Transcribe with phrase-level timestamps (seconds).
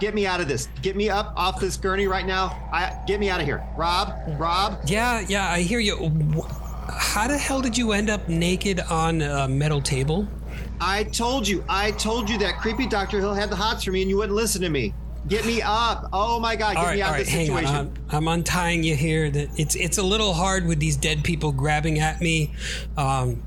[0.00, 0.68] Get me out of this.
[0.82, 2.68] Get me up off this gurney right now.
[2.72, 3.66] I get me out of here.
[3.76, 4.80] Rob, Rob.
[4.86, 6.44] Yeah, yeah, I hear you.
[6.88, 10.28] How the hell did you end up naked on a metal table?
[10.80, 11.64] I told you.
[11.68, 13.18] I told you that creepy Dr.
[13.20, 14.94] Hill had the hots for me and you wouldn't listen to me.
[15.28, 16.08] Get me up.
[16.12, 17.74] Oh my god, get All right, me out all of this hang situation.
[17.74, 17.98] on.
[18.10, 19.28] I'm, I'm untying you here.
[19.28, 22.54] That it's it's a little hard with these dead people grabbing at me.
[22.96, 23.42] Um,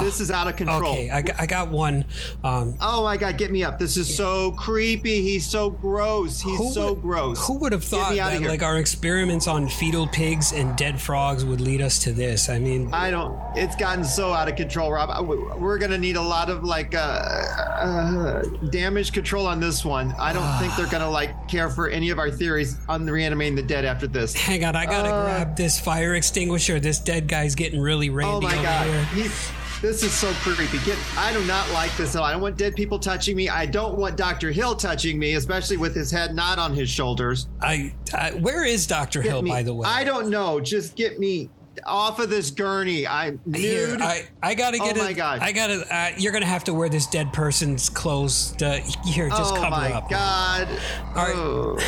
[0.00, 0.92] this is out of control.
[0.92, 2.04] okay, I, got- I got one.
[2.42, 3.78] Um, Oh my god, get me up.
[3.78, 5.20] This is so creepy.
[5.22, 6.40] He's so gross.
[6.40, 7.46] He's Who so would- gross.
[7.46, 11.60] Who would have thought that like our experiments on fetal pigs and dead frogs would
[11.60, 12.48] lead us to this?
[12.48, 13.38] I mean, I don't.
[13.56, 15.26] It's gotten so out of control, Rob.
[15.26, 20.14] We- We're gonna need a lot of like uh, uh, damage control on this one.
[20.18, 23.62] I don't think they're gonna like care for any of our theories on reanimating the
[23.62, 24.34] dead after this.
[24.34, 26.80] hang on, I gotta grab this fire extinguisher.
[26.80, 29.04] This dead guy's getting really randy Uh, Oh my god, here.
[29.24, 29.50] He's,
[29.84, 30.78] this is so creepy.
[30.78, 32.24] Get, I do not like this at all.
[32.24, 33.50] I don't want dead people touching me.
[33.50, 37.48] I don't want Doctor Hill touching me, especially with his head not on his shoulders.
[37.60, 39.86] I, I where is Doctor Get Hill, me- by the way?
[39.86, 40.58] I don't know.
[40.58, 41.50] Just get me
[41.84, 43.06] off of this gurney.
[43.06, 44.00] I'm nude.
[44.00, 44.92] I, I gotta get.
[44.92, 45.12] Oh get my.
[45.12, 45.40] God.
[45.40, 45.84] I gotta.
[45.94, 48.52] Uh, you're gonna have to wear this dead person's clothes.
[48.52, 50.08] To, here, just oh cover my up.
[50.08, 50.66] god.
[51.14, 51.34] Right.
[51.36, 51.78] Oh.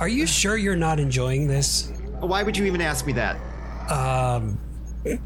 [0.00, 1.92] Are you sure you're not enjoying this?
[2.18, 3.36] Why would you even ask me that?
[3.88, 4.58] Um.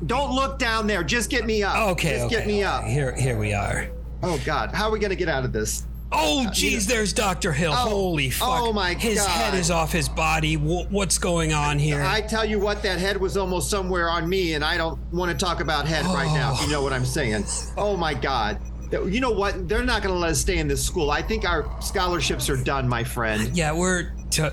[0.06, 1.02] Don't look down there.
[1.02, 1.76] Just get me up.
[1.92, 2.10] Okay.
[2.12, 2.84] Just okay, get me up.
[2.84, 3.88] Here, here we are.
[4.22, 4.72] Oh God.
[4.74, 5.86] How are we gonna get out of this?
[6.12, 7.70] Oh, uh, jeez, there's Doctor Hill.
[7.72, 8.48] Oh, Holy oh fuck!
[8.62, 9.28] oh my His God.
[9.28, 10.54] head is off his body.
[10.54, 12.02] Wh- what's going on here?
[12.02, 15.30] I tell you what, that head was almost somewhere on me, and I don't want
[15.30, 16.54] to talk about head right now.
[16.54, 17.44] If you know what I'm saying.
[17.76, 18.58] Oh, oh my God.
[18.90, 19.68] You know what?
[19.68, 21.12] They're not going to let us stay in this school.
[21.12, 23.56] I think our scholarships are done, my friend.
[23.56, 24.10] yeah, we're.
[24.30, 24.48] T-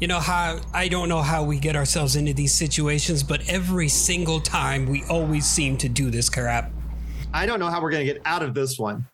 [0.00, 3.88] you know how I don't know how we get ourselves into these situations, but every
[3.88, 6.70] single time we always seem to do this crap.
[7.32, 9.06] I don't know how we're going to get out of this one.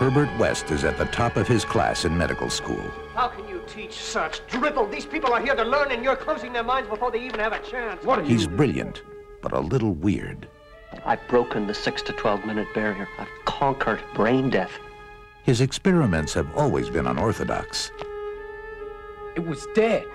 [0.00, 2.82] Herbert West is at the top of his class in medical school.
[3.14, 4.86] How can you teach such drivel?
[4.86, 7.52] These people are here to learn, and you're closing their minds before they even have
[7.52, 8.02] a chance.
[8.02, 9.02] What are He's brilliant,
[9.42, 10.48] but a little weird.
[11.04, 13.08] I've broken the 6 to 12 minute barrier.
[13.18, 14.72] I've conquered brain death.
[15.42, 17.90] His experiments have always been unorthodox.
[19.36, 20.06] It was dead.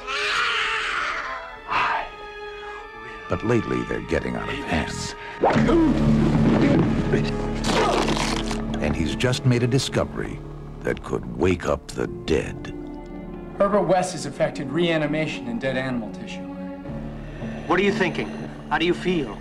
[3.28, 5.16] But lately, they're getting out of hand.
[8.84, 10.40] And he's just made a discovery
[10.82, 12.74] that could wake up the dead.
[13.58, 16.44] Herbert West has effected reanimation in dead animal tissue.
[17.66, 18.45] What are you thinking?
[18.70, 19.38] How do you feel?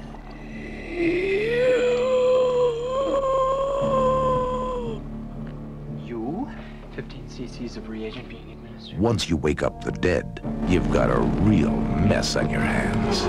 [6.05, 6.51] You?
[6.95, 8.99] 15 cc's of reagent being administered.
[8.99, 13.25] Once you wake up the dead, you've got a real mess on your hands.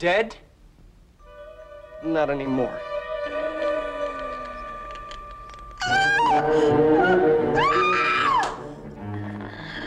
[0.00, 0.34] Dead?
[2.02, 2.80] Not anymore.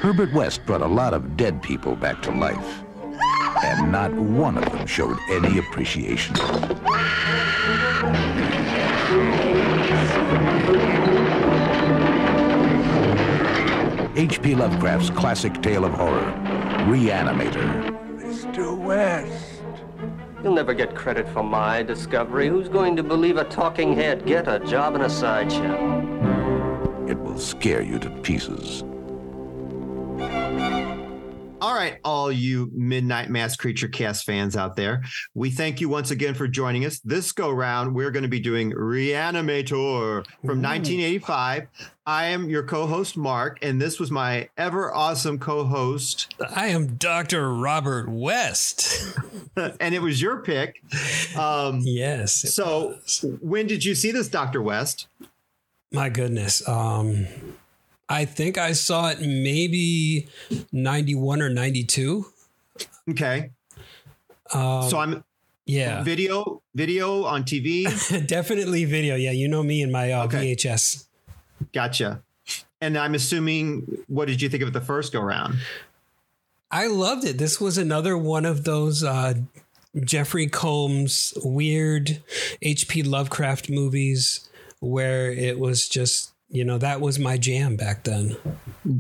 [0.02, 2.84] Herbert West brought a lot of dead people back to life.
[3.66, 6.36] And not one of them showed any appreciation.
[14.16, 14.54] H.P.
[14.54, 16.32] Lovecraft's classic tale of horror,
[16.86, 17.90] Reanimator.
[18.20, 18.78] Mr.
[18.78, 19.53] West.
[20.44, 22.50] You'll never get credit for my discovery.
[22.50, 24.26] Who's going to believe a talking head?
[24.26, 27.06] Get a job in a sideshow.
[27.08, 28.84] It will scare you to pieces.
[31.64, 35.02] All right, all you Midnight Mass Creature Cast fans out there,
[35.34, 37.00] we thank you once again for joining us.
[37.00, 41.70] This go round, we're going to be doing Reanimator from 1985.
[42.06, 46.36] I am your co host, Mark, and this was my ever awesome co host.
[46.54, 49.18] I am Doctor Robert West.
[49.56, 50.84] and it was your pick.
[51.38, 52.54] Um, yes.
[52.54, 53.26] so, was.
[53.40, 54.62] when did you see this, Dr.
[54.62, 55.08] West?
[55.94, 56.68] my goodness.
[56.68, 57.26] Um,
[58.10, 60.28] I think I saw it maybe
[60.72, 62.26] ninety one or ninety two.
[63.10, 63.52] Okay.
[64.54, 65.24] Um, so, I'm
[65.66, 68.28] yeah, video, video on TV.
[68.28, 69.16] definitely video.
[69.16, 70.56] Yeah, you know me and my uh, Okay.
[70.56, 71.06] VHS.
[71.72, 72.22] Gotcha.
[72.82, 75.56] And I'm assuming, what did you think of the first go round?
[76.70, 77.38] I loved it.
[77.38, 79.36] This was another one of those uh,
[80.04, 82.22] Jeffrey Combs weird
[82.62, 83.04] H.P.
[83.04, 84.50] Lovecraft movies
[84.82, 88.38] where it was just you know, that was my jam back then.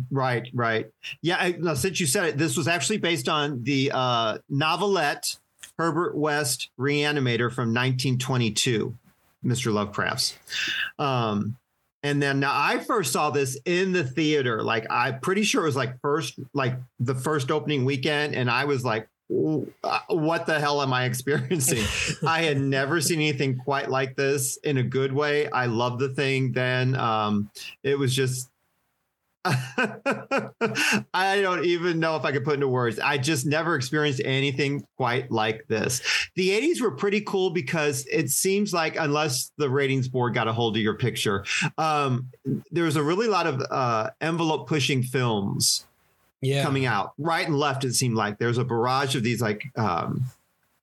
[0.09, 0.89] Right, right.
[1.21, 5.37] Yeah, I, now, since you said it, this was actually based on the uh, novelette
[5.77, 8.97] Herbert West Reanimator from 1922,
[9.45, 9.71] Mr.
[9.71, 10.35] Lovecraft's.
[10.97, 11.55] Um,
[12.01, 14.63] and then now I first saw this in the theater.
[14.63, 18.65] Like I'm pretty sure it was like first, like the first opening weekend, and I
[18.65, 21.83] was like, what the hell am I experiencing?
[22.27, 25.49] I had never seen anything quite like this in a good way.
[25.49, 26.95] I love the thing then.
[26.95, 27.49] Um,
[27.83, 28.49] it was just
[29.45, 32.97] I don't even know if I could put into words.
[32.97, 36.01] I just never experienced anything quite like this.
[36.35, 40.53] The 80s were pretty cool because it seems like, unless the ratings board got a
[40.53, 41.43] hold of your picture,
[41.77, 42.29] um,
[42.71, 45.85] there was a really lot of uh, envelope pushing films
[46.43, 46.63] Yeah.
[46.63, 47.83] coming out right and left.
[47.85, 50.25] It seemed like there's a barrage of these like um,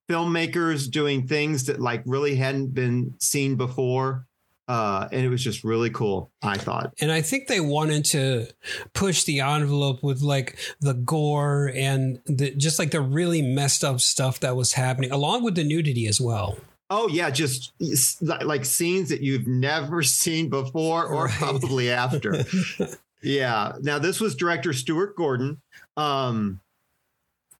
[0.08, 4.26] filmmakers doing things that like really hadn't been seen before.
[4.68, 6.92] Uh, and it was just really cool, I thought.
[7.00, 8.46] And I think they wanted to
[8.92, 14.00] push the envelope with like the gore and the, just like the really messed up
[14.00, 16.56] stuff that was happening, along with the nudity as well.
[16.88, 17.72] Oh yeah, just
[18.20, 21.34] like scenes that you've never seen before or Right.
[21.34, 22.44] probably after.
[23.22, 23.72] yeah.
[23.80, 25.60] Now this was director Stuart Gordon.
[25.96, 26.60] Um,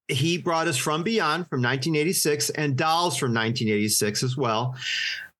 [0.08, 4.74] he brought us From Beyond from 1986 and Dolls from 1986 as well.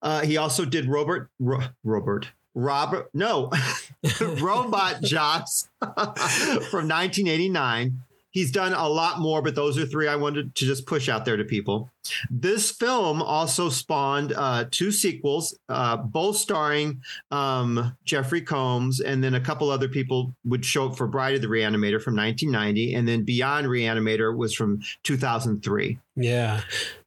[0.03, 3.51] Uh, he also did Robert Ro- Robert Robert no
[4.21, 8.03] Robot Jox from 1989.
[8.31, 11.25] He's done a lot more, but those are three I wanted to just push out
[11.25, 11.91] there to people.
[12.31, 19.35] This film also spawned uh, two sequels, uh, both starring um, Jeffrey Combs, and then
[19.35, 23.09] a couple other people would show up for Bride of the Reanimator from 1990, and
[23.09, 25.99] then Beyond Reanimator was from 2003.
[26.17, 26.62] Yeah.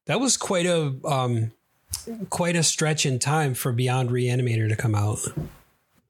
[0.06, 1.52] That was quite a um
[2.30, 5.20] quite a stretch in time for Beyond Reanimator to come out.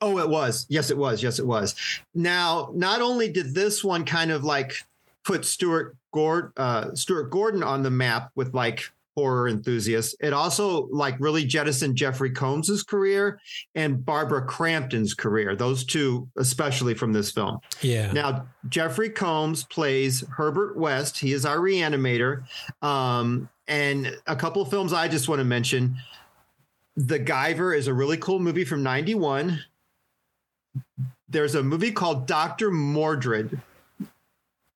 [0.01, 0.65] Oh, it was.
[0.69, 1.23] Yes, it was.
[1.23, 1.75] Yes, it was.
[2.13, 4.75] Now, not only did this one kind of like
[5.23, 8.83] put Stuart Gord, uh, Stuart Gordon on the map with like
[9.15, 13.39] horror enthusiasts, it also like really jettisoned Jeffrey Combs's career
[13.75, 15.55] and Barbara Crampton's career.
[15.55, 17.59] Those two, especially from this film.
[17.81, 18.11] Yeah.
[18.11, 21.19] Now, Jeffrey Combs plays Herbert West.
[21.19, 22.43] He is our reanimator.
[22.81, 25.95] Um, and a couple of films I just want to mention.
[26.95, 29.59] The Guyver is a really cool movie from 91.
[31.29, 32.69] There's a movie called Dr.
[32.69, 33.59] Mordrid.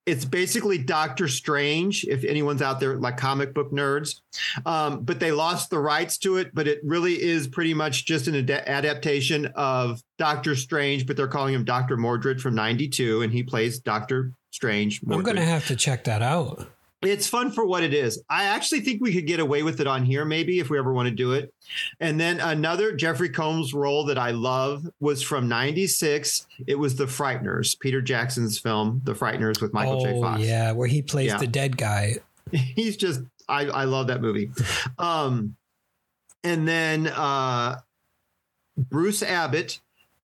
[0.08, 4.22] It's basically Doctor Strange, if anyone's out there like comic book nerds.
[4.66, 8.28] Um, but they lost the rights to it, but it really is pretty much just
[8.28, 11.98] an ad- adaptation of Doctor Strange, but they're calling him Dr.
[11.98, 15.02] Mordrid from 92, and he plays Doctor Strange.
[15.10, 16.68] I'm going to have to check that out.
[17.12, 18.22] It's fun for what it is.
[18.30, 20.92] I actually think we could get away with it on here, maybe if we ever
[20.94, 21.54] want to do it.
[22.00, 26.48] And then another Jeffrey Combs role that I love was from '96.
[26.68, 30.14] It was The Frighteners, Peter Jackson's film, The Frighteners, with Michael J.
[30.14, 30.42] oh, Fox.
[30.42, 31.38] yeah, where he plays Yeah.
[31.38, 32.16] the dead guy.
[32.52, 34.52] He's just, I, I love that movie.
[35.00, 35.56] Um,
[36.44, 37.80] and then uh,
[38.78, 39.80] Bruce Abbott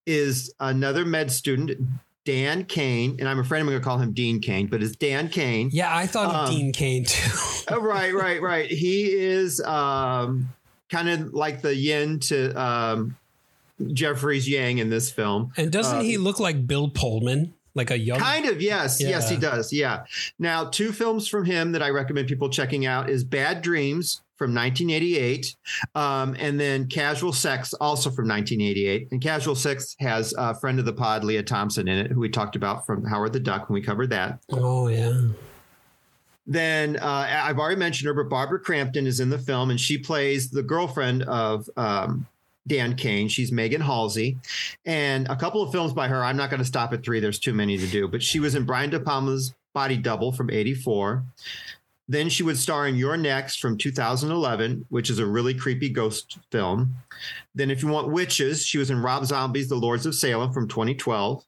[0.05, 1.77] is another med student,
[2.25, 5.27] Dan Cain, and I'm afraid I'm going to call him Dean Cain, but it's Dan
[5.29, 5.69] Cain.
[5.73, 7.31] Yeah, I thought of Um, Dean Cain too.
[7.69, 8.69] Oh, right, right, right.
[8.69, 10.49] He is um,
[10.89, 13.17] kind of like the yin to um,
[13.91, 15.51] Jeffrey's yang in this film.
[15.57, 17.53] And doesn't uh, he look like Bill Pullman?
[17.75, 19.73] Like a young Kind of, yes, yes, he does.
[19.73, 20.03] Yeah.
[20.37, 24.53] Now, two films from him that I recommend people checking out is Bad Dreams from
[24.53, 25.55] 1988,
[25.95, 29.07] um, and then Casual Sex, also from 1988.
[29.11, 32.29] And Casual Sex has a friend of the pod, Lea Thompson, in it, who we
[32.29, 34.39] talked about from Howard the Duck when we covered that.
[34.51, 35.21] Oh yeah.
[36.45, 39.97] Then uh, I've already mentioned her, but Barbara Crampton is in the film, and she
[39.97, 42.27] plays the girlfriend of um,
[42.67, 43.27] Dan Cain.
[43.27, 44.37] She's Megan Halsey,
[44.85, 46.23] and a couple of films by her.
[46.23, 47.19] I'm not going to stop at three.
[47.19, 48.07] There's too many to do.
[48.07, 51.23] But she was in Brian De Palma's Body Double from '84.
[52.07, 56.37] Then she would star in You're Next from 2011, which is a really creepy ghost
[56.51, 56.95] film.
[57.55, 60.67] Then, if you want witches, she was in Rob Zombie's The Lords of Salem from
[60.67, 61.43] 2012.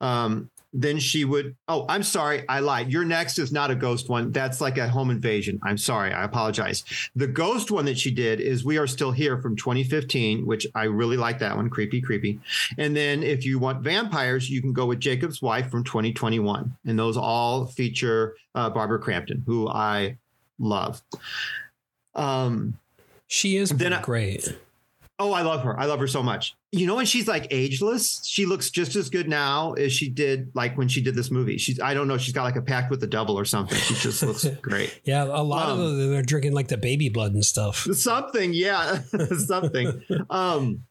[0.00, 2.92] Um, then she would, oh, I'm sorry, I lied.
[2.92, 4.30] You're Next is not a ghost one.
[4.30, 5.58] That's like a home invasion.
[5.64, 6.84] I'm sorry, I apologize.
[7.16, 10.84] The ghost one that she did is We Are Still Here from 2015, which I
[10.84, 11.70] really like that one.
[11.70, 12.38] Creepy, creepy.
[12.78, 16.76] And then if you want vampires, you can go with Jacob's Wife from 2021.
[16.86, 20.18] And those all feature uh, Barbara Crampton, who I
[20.60, 21.02] love.
[22.14, 22.74] Um,
[23.26, 24.56] She is Then I- great.
[25.22, 25.78] Oh, I love her.
[25.78, 26.56] I love her so much.
[26.72, 28.24] You know, and she's like ageless.
[28.26, 31.58] She looks just as good now as she did like when she did this movie.
[31.58, 33.76] She's I don't know, she's got like a pact with the devil or something.
[33.78, 34.98] She just looks great.
[35.04, 37.86] Yeah, a lot Um, of them are drinking like the baby blood and stuff.
[37.92, 39.00] Something, yeah.
[39.36, 40.02] Something.
[40.30, 40.84] Um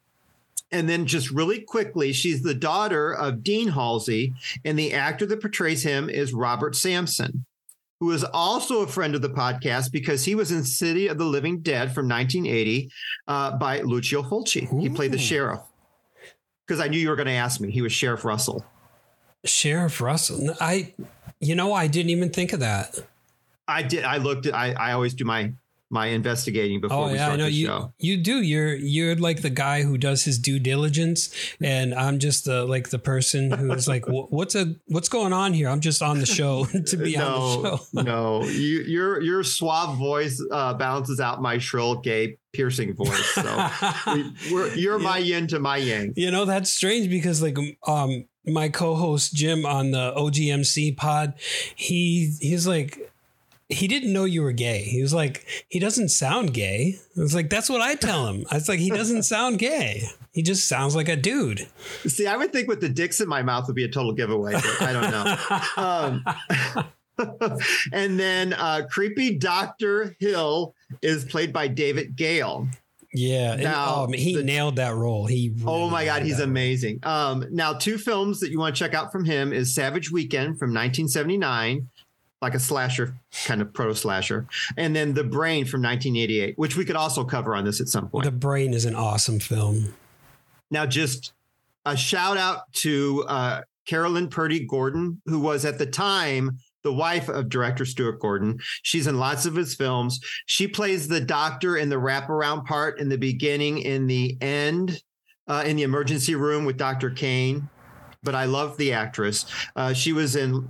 [0.71, 5.41] and then just really quickly, she's the daughter of Dean Halsey, and the actor that
[5.41, 7.43] portrays him is Robert Sampson,
[8.00, 11.25] who is also a friend of the podcast because he was in City of the
[11.25, 12.91] Living Dead from 1980
[13.27, 14.68] uh, by Lucio Fulci.
[14.79, 15.60] He played the sheriff.
[16.65, 17.72] Because I knew you were going to ask me.
[17.72, 18.63] He was Sheriff Russell.
[19.44, 20.56] Sheriff Russell.
[20.62, 20.94] I,
[21.39, 23.00] you know, I didn't even think of that.
[23.68, 24.03] I did.
[24.03, 24.53] I looked at.
[24.53, 25.51] I, I always do my
[25.91, 27.65] my investigating before Oh we yeah, I know the you.
[27.65, 27.93] show.
[27.98, 28.41] You do.
[28.41, 31.29] You're you're like the guy who does his due diligence,
[31.60, 35.67] and I'm just the like the person who's like, what's a what's going on here?
[35.67, 37.31] I'm just on the show to be on
[37.63, 37.79] the show.
[38.03, 43.25] no, you, your your suave voice uh, balances out my shrill, gay, piercing voice.
[43.34, 43.69] So
[44.13, 46.13] we, we're, you're my yin to my yang.
[46.15, 51.34] You know that's strange because like um my co-host Jim on the OGMC pod,
[51.75, 53.09] he he's like
[53.69, 54.81] he didn't know you were gay.
[54.83, 56.95] He was like he doesn't sound gay.
[57.17, 58.45] I was like that's what I tell him.
[58.51, 60.03] I was like he doesn't sound gay.
[60.31, 61.67] He just sounds like a dude.
[62.05, 64.53] See, I would think with the dicks in my mouth would be a total giveaway.
[64.53, 66.77] But I don't know.
[66.77, 72.67] um, and then uh, creepy Doctor Hill is played by David Gale.
[73.11, 75.25] Yeah, and, Now, oh, man, he the- nailed that role.
[75.25, 76.99] He Oh my God, he's amazing.
[77.03, 80.59] Um, now, two films that you want to check out from him is Savage Weekend
[80.59, 81.89] from 1979,
[82.41, 83.15] like a slasher
[83.46, 87.55] kind of proto slasher, and then The Brain from 1988, which we could also cover
[87.55, 88.25] on this at some point.
[88.25, 89.93] The Brain is an awesome film.
[90.72, 91.34] Now, just
[91.86, 97.27] a shout out to uh, Carolyn Purdy Gordon, who was at the time the wife
[97.27, 98.60] of director Stuart Gordon.
[98.84, 100.19] She's in lots of his films.
[100.46, 105.01] She plays the doctor in the wraparound part in the beginning, in the end,
[105.48, 107.10] uh, in the emergency room with Dr.
[107.10, 107.67] Cain.
[108.21, 109.45] But I love the actress.
[109.75, 110.65] Uh, she was in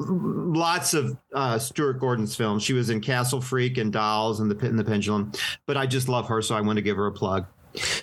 [0.54, 2.62] lots of uh, Stuart Gordon's films.
[2.64, 5.32] She was in Castle Freak and Dolls and The Pit and the Pendulum.
[5.66, 7.48] But I just love her, so I want to give her a plug.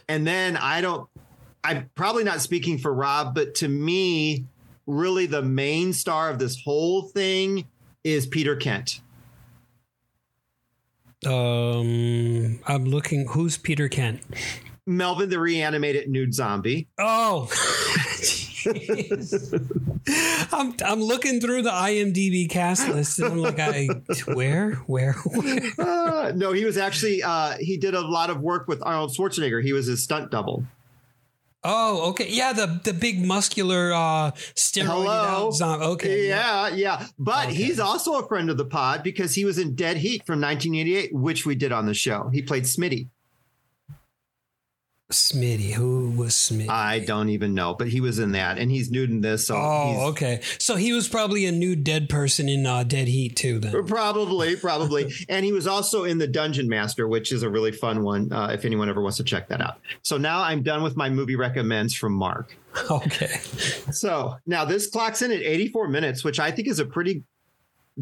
[0.09, 1.09] And then I don't
[1.67, 4.47] I'm probably not speaking for Rob, but to me,
[4.87, 7.67] really the main star of this whole thing
[8.05, 9.01] is Peter Kent.
[11.27, 13.27] Um, I'm looking.
[13.27, 14.23] Who's Peter Kent?
[14.87, 16.87] Melvin the reanimated nude zombie.
[17.01, 17.51] Oh.
[20.53, 23.87] I'm I'm looking through the IMDb cast list and I'm like, I
[24.33, 25.61] where where where?
[25.79, 29.63] Uh, no, he was actually uh, he did a lot of work with Arnold Schwarzenegger.
[29.63, 30.65] He was his stunt double.
[31.69, 35.51] Oh, okay, yeah, the the big muscular uh steroided Hello.
[35.51, 35.85] zombie.
[35.87, 37.07] Okay, yeah, yeah.
[37.19, 37.55] But Okay.
[37.57, 41.13] he's also a friend of the pod because he was in Dead Heat from 1988,
[41.13, 42.31] which we did on the show.
[42.33, 43.09] He played Smitty.
[45.13, 45.73] Smitty.
[45.73, 46.69] Who was Smitty?
[46.69, 49.47] I don't even know, but he was in that, and he's nude in this.
[49.47, 50.41] So he's, oh, okay.
[50.59, 53.61] So he was probably a new dead person in uh, Dead Heat too.
[53.61, 53.87] Then.
[53.87, 55.13] Probably, probably.
[55.29, 58.49] and he was also in the Dungeon Master, which is a really fun one uh,
[58.53, 59.79] if anyone ever wants to check that out.
[60.03, 62.57] So now I'm done with my movie recommends from Mark.
[62.91, 63.39] Okay.
[63.93, 67.23] So now this clocks in at 84 minutes, which I think is a pretty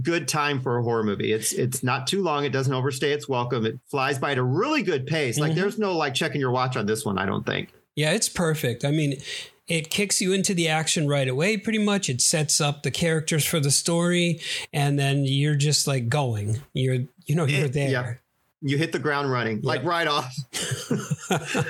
[0.03, 1.33] good time for a horror movie.
[1.33, 2.45] It's it's not too long.
[2.45, 3.65] It doesn't overstay its welcome.
[3.67, 5.39] It flies by at a really good pace.
[5.39, 5.57] Like Mhm.
[5.57, 7.19] there's no like checking your watch on this one.
[7.19, 7.71] I don't think.
[7.97, 8.85] Yeah, it's perfect.
[8.85, 9.21] I mean,
[9.69, 12.11] it kicks you into the action right away, pretty much.
[12.11, 14.41] It sets up the characters for the story,
[14.73, 16.59] and then you're just like going.
[16.73, 18.21] You're, you know, you're It- there.
[18.67, 20.35] You hit the ground running, like right off.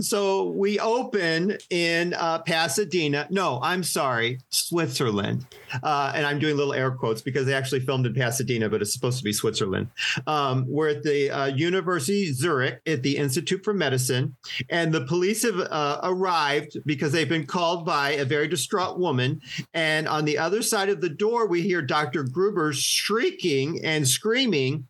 [0.00, 3.26] so we open in uh, Pasadena.
[3.30, 5.46] No, I'm sorry, Switzerland.
[5.82, 8.92] Uh, and I'm doing little air quotes because they actually filmed in Pasadena, but it's
[8.92, 9.88] supposed to be Switzerland.
[10.26, 14.36] Um, we're at the uh, University Zurich at the Institute for Medicine,
[14.68, 19.40] and the police have uh, arrived because they've been called by a very distraught woman.
[19.74, 22.24] And on the other side of the door, we hear Dr.
[22.24, 24.86] Gruber shrieking and screaming.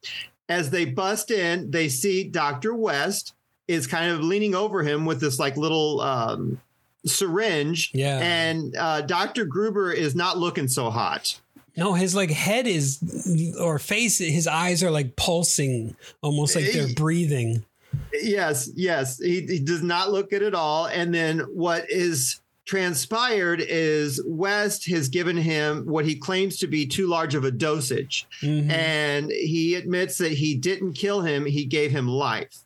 [0.49, 2.75] As they bust in, they see Dr.
[2.75, 3.35] West
[3.71, 6.61] is kind of leaning over him with this like little um,
[7.07, 7.91] syringe.
[7.95, 8.19] Yeah.
[8.19, 9.45] And uh, Dr.
[9.45, 11.41] Gruber is not looking so hot.
[11.77, 16.93] No, his like head is or face, his eyes are like pulsing, almost like they're
[16.95, 17.65] breathing.
[18.13, 19.19] Yes, yes.
[19.19, 20.87] He, he does not look good at all.
[20.87, 26.87] And then what is transpired is West has given him what he claims to be
[26.87, 28.27] too large of a dosage.
[28.43, 28.71] Mhm.
[28.71, 32.65] And he admits that he didn't kill him, he gave him life.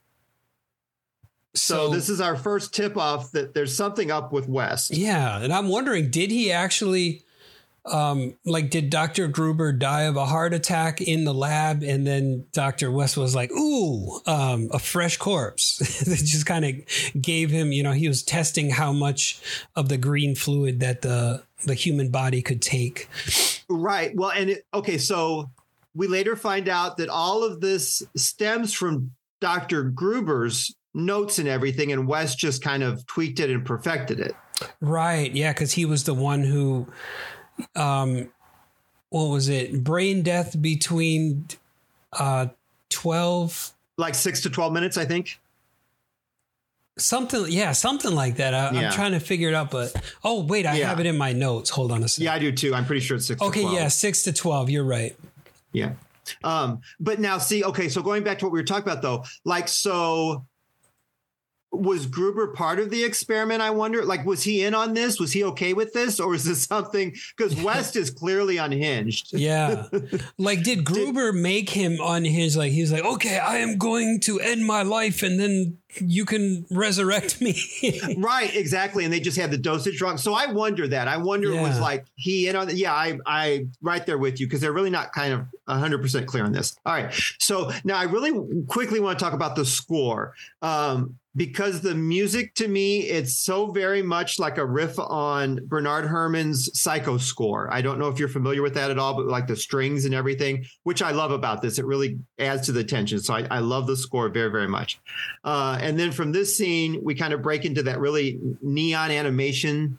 [1.55, 4.91] So, this is our first tip off that there's something up with West.
[4.91, 7.23] Yeah, and I'm wondering, did he actually,
[7.87, 9.29] um, like, did Dr.
[9.29, 12.91] Gruber die of a heart attack in the lab, and then Dr.
[12.91, 17.85] West was like, "Ooh, um, a fresh corpse." that just kind of gave him, you
[17.85, 19.41] know, he was testing how much
[19.77, 23.09] of the green fluid that the the human body could take.
[23.69, 24.15] Right.
[24.15, 25.51] Well, and it, okay, so
[25.95, 29.85] we later find out that all of this stems from Dr.
[29.85, 34.35] Gruber's notes and everything, and West just kind of tweaked it and perfected it.
[34.81, 35.33] Right.
[35.33, 36.87] Yeah, because he was the one who,
[37.75, 38.31] um,
[39.11, 39.83] what was it?
[39.85, 41.47] Brain death between
[42.13, 42.47] uh,
[42.91, 43.73] twelve.
[43.97, 45.39] Like six to twelve minutes, I think.
[46.97, 48.55] Something, yeah, something like that.
[48.55, 48.87] I, Yeah.
[48.87, 50.89] I'm trying to figure it out, but oh wait, I Yeah.
[50.89, 51.69] have it in my notes.
[51.71, 52.25] Hold on a second.
[52.27, 52.73] Yeah, I do too.
[52.73, 53.43] I'm pretty sure it's six.
[53.43, 53.75] Okay, to 12.
[53.75, 54.71] yeah, six to twelve.
[54.71, 55.17] You're right.
[55.73, 55.95] Yeah.
[56.45, 59.25] Um, but now see, okay, so going back to what we were talking about though,
[59.45, 60.47] like so
[61.75, 63.61] was Gruber part of the experiment?
[63.63, 64.05] I wonder.
[64.05, 65.19] Like, was he in on this?
[65.19, 67.15] Was he okay with this, or is this something?
[67.37, 69.33] Because West is clearly unhinged.
[69.33, 69.87] Yeah.
[70.39, 72.57] like, did Gruber make him unhinged?
[72.57, 76.67] Like, he's like, okay, I am going to end my life and then you can
[76.71, 77.57] resurrect me.
[78.17, 79.05] Right, exactly.
[79.05, 80.17] And they just had the dosage wrong.
[80.19, 81.09] So I wonder that.
[81.09, 84.41] I wonder it was like he in on the, yeah, I I right there with
[84.41, 86.77] you because they're really not kind of 100% clear on this.
[86.85, 87.13] All right.
[87.39, 90.35] So now I really quickly want to talk about the score.
[90.63, 96.07] Um because the music to me it's so very much like a riff on Bernard
[96.07, 97.73] Herrmann's Psycho score.
[97.73, 100.15] I don't know if you're familiar with that at all, but like the strings and
[100.15, 101.79] everything, which I love about this.
[101.79, 103.19] It really adds to the tension.
[103.21, 105.01] So I, I love the score very, very much.
[105.43, 109.99] Uh, and then from this scene, we kind of break into that really neon animation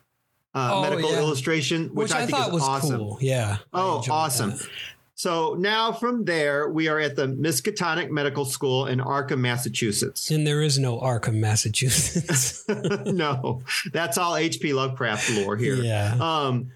[0.54, 1.20] uh, Oh, medical yeah.
[1.20, 2.98] illustration, which, Which I, think thought is was awesome.
[2.98, 3.18] cool.
[3.20, 3.58] Yeah.
[3.74, 4.52] Oh, awesome.
[4.52, 4.68] that.
[5.18, 10.30] So now from there, we are at the Miskatonic Medical School in Arkham, Massachusetts.
[10.30, 12.66] And there is no Arkham, Massachusetts.
[13.06, 13.62] no,
[13.94, 14.74] that's all H.P.
[14.74, 15.76] Lovecraft lore here.
[15.76, 16.18] yeah.
[16.20, 16.72] Um,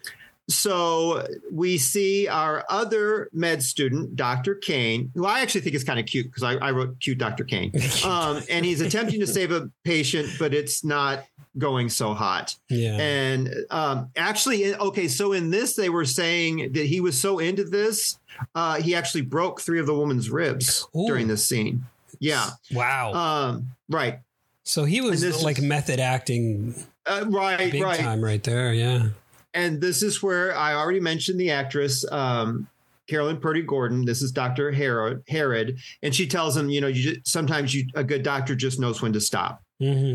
[0.47, 4.56] so we see our other med student, Dr.
[4.56, 7.43] Cain, who I actually think is kind of cute because I, I wrote cute Dr.
[7.43, 7.71] Cain.
[8.06, 11.25] Um, and he's attempting to save a patient, but it's not
[11.58, 12.56] going so hot.
[12.70, 12.98] Yeah.
[12.98, 17.64] And um, actually, okay, so in this, they were saying that he was so into
[17.64, 18.20] this,
[18.56, 21.08] uh, he actually broke three of the woman's ribs Ooh.
[21.08, 21.86] during this scene.
[22.20, 22.50] Yeah.
[22.72, 23.14] wow.
[23.14, 24.20] Um, right.
[24.64, 27.72] so he was like is- method acting Uh, right.
[27.72, 28.00] big right.
[28.00, 28.74] time right there.
[28.74, 29.10] Yeah.
[29.54, 32.68] and this is where I already mentioned the actress um,
[33.08, 34.06] Carolyn Purdy Gordon.
[34.06, 34.72] This is Dr.
[34.72, 38.54] Herod, Herod, and she tells him, you know, you just, sometimes you a good doctor
[38.54, 39.64] just knows when to stop.
[39.82, 40.14] hmm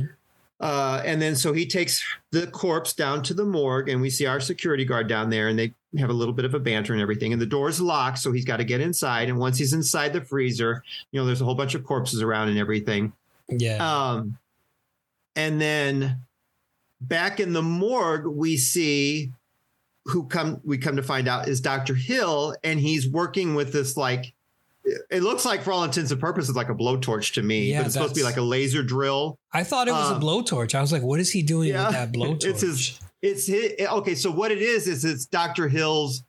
[0.64, 4.24] Uh, and then so he takes the corpse down to the morgue, and we see
[4.24, 7.03] our security guard down there, and they have a little bit of a banter and
[7.03, 7.35] everything.
[7.35, 9.29] And the door's locked, so he's got to get inside.
[9.29, 12.48] And once he's inside the freezer, you know, there's a whole bunch of corpses around
[12.48, 13.12] and everything.
[13.50, 13.77] Yeah.
[13.77, 14.38] Um,
[15.37, 16.20] and then
[16.98, 19.33] back in the morgue, we see
[20.07, 21.94] who come we come to find out is Dr.
[21.94, 24.33] Hill, and he's working with this like
[24.85, 27.87] it looks like for all intents and purposes like a blowtorch to me, Yeah, but
[27.87, 29.38] it's supposed to be like a laser drill.
[29.53, 30.75] I thought it was um, a blowtorch.
[30.75, 32.44] I was like, what is he doing yeah, with that blowtorch?
[32.44, 34.14] it's his- It's his, okay.
[34.14, 35.68] So what it is is it's Dr.
[35.68, 36.23] Hill's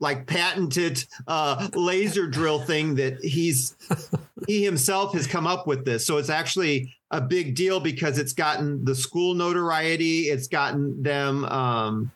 [0.00, 3.76] like patented uh, laser drill thing that he's
[4.46, 6.06] he himself has come up with this.
[6.06, 10.22] So it's actually a big deal because it's gotten the school notoriety.
[10.22, 11.44] It's gotten them.
[11.44, 12.10] Um,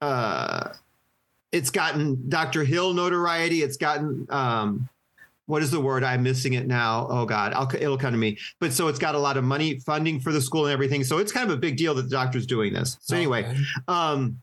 [0.00, 0.72] uh,
[1.52, 2.64] it's gotten Dr.
[2.64, 3.62] Hill notoriety.
[3.62, 4.88] It's gotten um,
[5.48, 6.04] what is the word?
[6.04, 7.06] I'm missing it now.
[7.08, 8.36] Oh God, I'll, it'll come to me.
[8.60, 11.02] But so it's got a lot of money funding for the school and everything.
[11.04, 12.98] So it's kind of a big deal that the doctor's doing this.
[13.00, 13.56] So anyway,
[13.88, 14.40] um,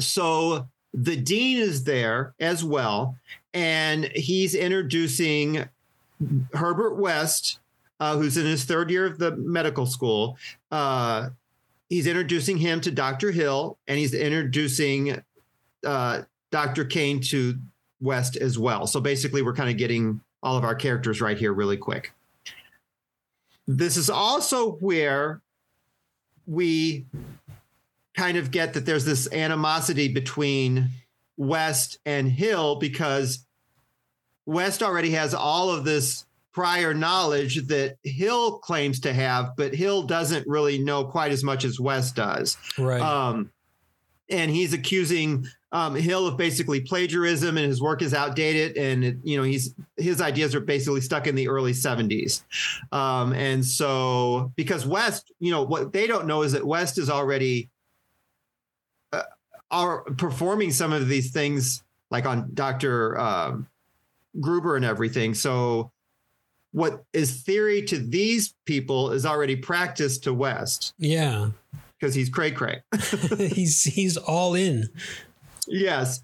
[0.00, 3.16] so the dean is there as well,
[3.54, 5.68] and he's introducing
[6.52, 7.60] Herbert West,
[8.00, 10.36] uh, who's in his third year of the medical school.
[10.72, 11.28] Uh,
[11.88, 13.30] he's introducing him to Dr.
[13.30, 15.22] Hill, and he's introducing
[15.84, 16.84] uh, Dr.
[16.84, 17.58] Cain to
[18.00, 18.86] West as well.
[18.86, 22.12] So basically, we're kind of getting all of our characters right here really quick.
[23.66, 25.40] This is also where
[26.46, 27.06] we
[28.14, 30.90] kind of get that there's this animosity between
[31.36, 33.46] West and Hill because
[34.46, 40.04] West already has all of this prior knowledge that Hill claims to have, but Hill
[40.04, 42.56] doesn't really know quite as much as West does.
[42.78, 43.00] right.
[43.00, 43.50] Um,
[44.30, 48.76] and he's accusing um, Hill of basically plagiarism, and his work is outdated.
[48.76, 52.44] And it, you know, he's his ideas are basically stuck in the early '70s.
[52.92, 57.10] Um, and so, because West, you know, what they don't know is that West is
[57.10, 57.70] already
[59.12, 59.22] uh,
[59.72, 63.66] are performing some of these things, like on Doctor um,
[64.40, 65.34] Gruber and everything.
[65.34, 65.90] So,
[66.70, 71.50] what is theory to these people is already practice to West yeah.
[72.04, 72.82] Because he's cray cray.
[73.38, 74.90] he's he's all in.
[75.66, 76.22] Yes.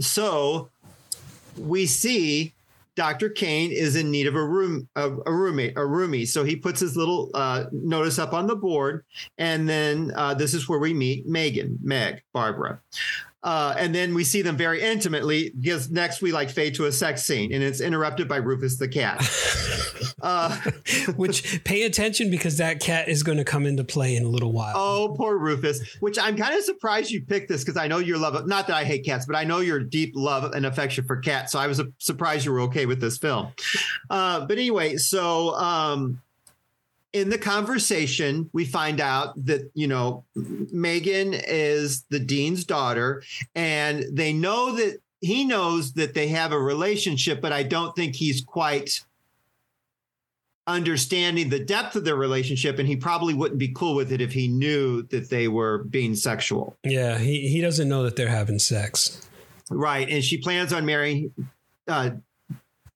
[0.00, 0.68] So
[1.56, 2.52] we see
[2.96, 3.28] Dr.
[3.28, 6.26] Cain is in need of a room, a, a roommate, a roomie.
[6.26, 9.04] So he puts his little uh, notice up on the board,
[9.38, 12.80] and then uh, this is where we meet Megan, Meg, Barbara.
[13.42, 16.92] Uh, and then we see them very intimately because next we like fade to a
[16.92, 19.20] sex scene and it's interrupted by Rufus the cat.
[20.22, 20.56] uh,
[21.16, 24.52] which pay attention because that cat is going to come into play in a little
[24.52, 24.74] while.
[24.76, 28.18] Oh, poor Rufus, which I'm kind of surprised you picked this because I know your
[28.18, 31.04] love, of, not that I hate cats, but I know your deep love and affection
[31.04, 31.52] for cats.
[31.52, 33.48] So I was surprised you were okay with this film.
[34.08, 36.20] Uh, but anyway, so um,
[37.12, 43.22] in the conversation, we find out that, you know, Megan is the dean's daughter,
[43.54, 48.16] and they know that he knows that they have a relationship, but I don't think
[48.16, 49.00] he's quite
[50.66, 54.32] understanding the depth of their relationship and he probably wouldn't be cool with it if
[54.32, 56.76] he knew that they were being sexual.
[56.84, 59.28] Yeah, he he doesn't know that they're having sex.
[59.70, 61.32] Right, and she plans on marrying
[61.88, 62.10] uh,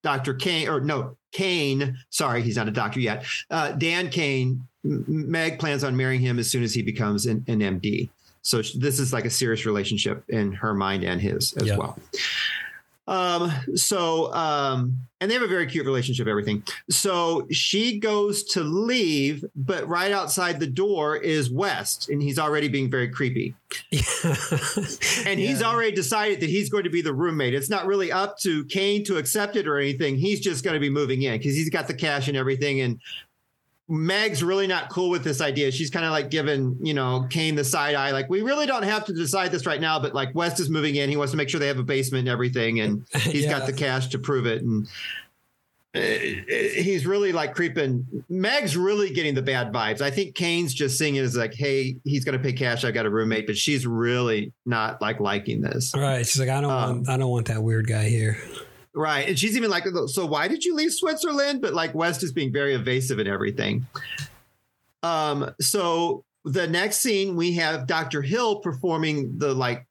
[0.06, 0.34] Dr.
[0.34, 3.26] Cain or no, Cain, sorry, he's not a doctor yet.
[3.50, 7.58] Uh, Dan Cain, Meg plans on marrying him as soon as he becomes an, an
[7.58, 8.08] MD.
[8.42, 11.98] So this is like a serious relationship in her mind and his as well.
[13.08, 16.62] Um, so, um, and they have a very cute relationship, everything.
[16.90, 22.68] So she goes to leave, but right outside the door is West, and he's already
[22.68, 23.54] being very creepy.
[23.92, 27.54] and he's already decided that he's going to be the roommate.
[27.54, 30.16] It's not really up to Cain to accept it or anything.
[30.16, 32.80] He's just going to be moving in because he's got the cash and everything.
[32.80, 33.00] And
[33.88, 35.70] Meg's really not cool with this idea.
[35.70, 38.10] She's kind of like giving, you know, Cain the side eye.
[38.10, 40.96] Like, we really don't have to decide this right now, but like West is moving
[40.96, 41.08] in.
[41.08, 42.80] He wants to make sure they have a basement and everything.
[42.80, 43.58] And he's yeah.
[43.58, 44.62] got the cash to prove it.
[44.62, 44.88] And
[45.94, 48.04] uh, he's really like creeping.
[48.28, 50.00] Meg's really getting the bad vibes.
[50.00, 52.84] I think Cain's just seeing it as like, hey, he's going to pay cash.
[52.84, 55.92] I got a roommate, but she's really not like liking this.
[55.96, 56.26] Right.
[56.26, 58.36] She's like, I don't um, want, I don't want that weird guy here.
[58.96, 59.28] Right.
[59.28, 61.60] And she's even like, so why did you leave Switzerland?
[61.60, 63.86] But like West is being very evasive and everything.
[65.02, 68.22] Um, so the next scene we have Dr.
[68.22, 69.86] Hill performing the like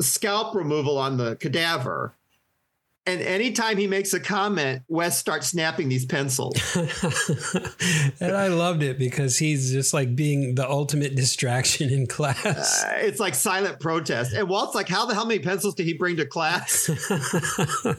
[0.00, 2.16] scalp removal on the cadaver.
[3.06, 6.58] And anytime he makes a comment, Wes starts snapping these pencils.
[8.20, 12.82] and I loved it because he's just like being the ultimate distraction in class.
[12.82, 14.32] Uh, it's like silent protest.
[14.32, 16.88] And Walt's like, how the hell many pencils did he bring to class?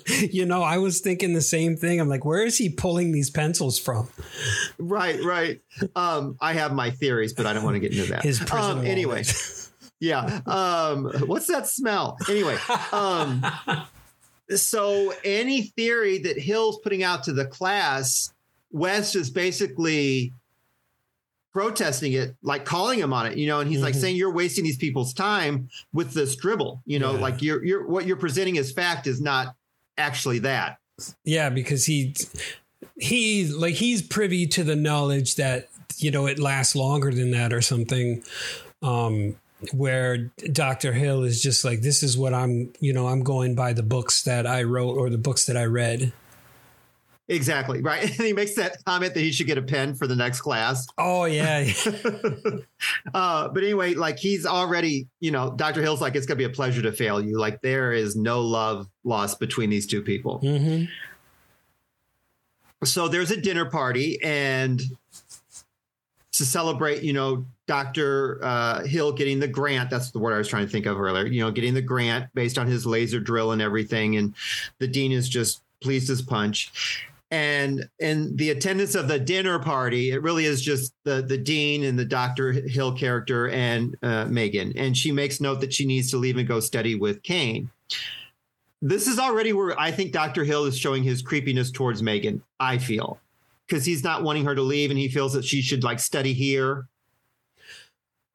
[0.31, 2.01] you know, I was thinking the same thing.
[2.01, 4.09] I'm like, where is he pulling these pencils from?
[4.79, 5.61] Right, right.
[5.95, 8.23] Um, I have my theories, but I don't want to get into that.
[8.23, 9.23] His prison um, anyway.
[9.99, 10.41] yeah.
[10.47, 12.17] Um, what's that smell?
[12.27, 12.57] Anyway.
[12.91, 13.45] Um,
[14.53, 18.33] so any theory that Hill's putting out to the class,
[18.71, 20.33] West is basically
[21.55, 23.85] protesting it, like calling him on it, you know, and he's mm-hmm.
[23.85, 27.21] like saying you're wasting these people's time with this dribble, you know, yeah.
[27.21, 29.55] like you're you're what you're presenting as fact is not
[29.97, 30.77] actually that.
[31.23, 32.13] Yeah, because he
[32.97, 37.53] he like he's privy to the knowledge that you know it lasts longer than that
[37.53, 38.21] or something.
[38.81, 39.37] Um
[39.73, 40.93] where Dr.
[40.93, 44.23] Hill is just like, this is what I'm, you know, I'm going by the books
[44.23, 46.13] that I wrote or the books that I read.
[47.27, 47.81] Exactly.
[47.81, 48.03] Right.
[48.03, 50.85] And he makes that comment that he should get a pen for the next class.
[50.97, 51.65] Oh, yeah.
[53.13, 55.81] uh, but anyway, like he's already, you know, Dr.
[55.81, 57.39] Hill's like, it's going to be a pleasure to fail you.
[57.39, 60.39] Like there is no love lost between these two people.
[60.41, 60.85] Mm-hmm.
[62.83, 64.81] So there's a dinner party and
[66.33, 68.39] to celebrate, you know, Dr.
[68.43, 69.89] Uh, Hill getting the grant.
[69.89, 71.25] That's the word I was trying to think of earlier.
[71.25, 74.17] You know, getting the grant based on his laser drill and everything.
[74.17, 74.35] And
[74.79, 77.07] the dean is just pleased as punch.
[77.31, 81.83] And in the attendance of the dinner party, it really is just the the dean
[81.83, 82.51] and the Dr.
[82.51, 84.73] Hill character and uh, Megan.
[84.75, 87.71] And she makes note that she needs to leave and go study with Cain.
[88.81, 90.43] This is already where I think Dr.
[90.43, 92.43] Hill is showing his creepiness towards Megan.
[92.59, 93.19] I feel
[93.67, 96.33] because he's not wanting her to leave and he feels that she should like study
[96.33, 96.87] here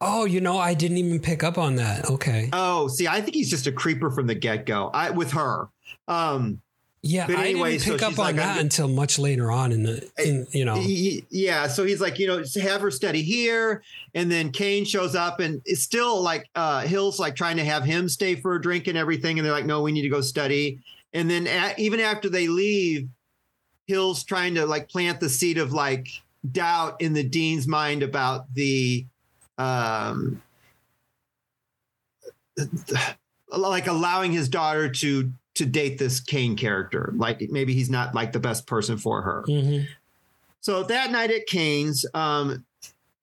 [0.01, 2.09] Oh, you know, I didn't even pick up on that.
[2.11, 2.49] Okay.
[2.53, 4.91] Oh, see, I think he's just a creeper from the get go.
[4.95, 5.69] I with her.
[6.09, 6.63] Um,
[7.03, 9.73] yeah, but anyway, I didn't pick so up on like, that until much later on
[9.73, 10.75] in the, in, you know.
[10.75, 13.83] He, yeah, so he's like, you know, have her study here,
[14.15, 17.85] and then Cain shows up, and it's still like uh, Hill's like trying to have
[17.85, 20.21] him stay for a drink and everything, and they're like, no, we need to go
[20.21, 20.81] study.
[21.15, 23.09] And then at, even after they leave,
[23.87, 26.09] Hill's trying to like plant the seed of like
[26.53, 29.07] doubt in the dean's mind about the
[29.61, 30.43] um,
[33.57, 37.13] like allowing his daughter to to date this Cain character.
[37.17, 39.45] Like maybe he's not like the best person for her.
[39.47, 39.85] Mm-hmm.
[40.63, 42.65] So that night at Cain's, um,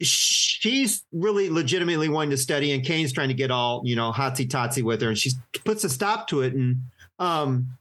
[0.02, 4.48] she's really legitimately wanting to study, and Cain's trying to get all you know hotsy
[4.48, 5.32] totsy with her, and she
[5.66, 6.54] puts a stop to it.
[6.54, 6.84] And
[7.18, 7.78] um,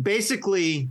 [0.00, 0.88] basically,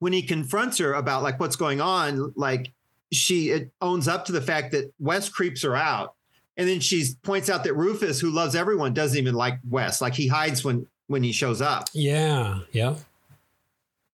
[0.00, 2.72] when he confronts her about like what's going on, like
[3.12, 6.14] she owns up to the fact that Wes creeps her out
[6.56, 10.00] And then she points out that Rufus, who loves everyone, doesn't even like Wes.
[10.00, 11.88] Like he hides when when he shows up.
[11.92, 12.60] Yeah.
[12.72, 12.96] Yeah.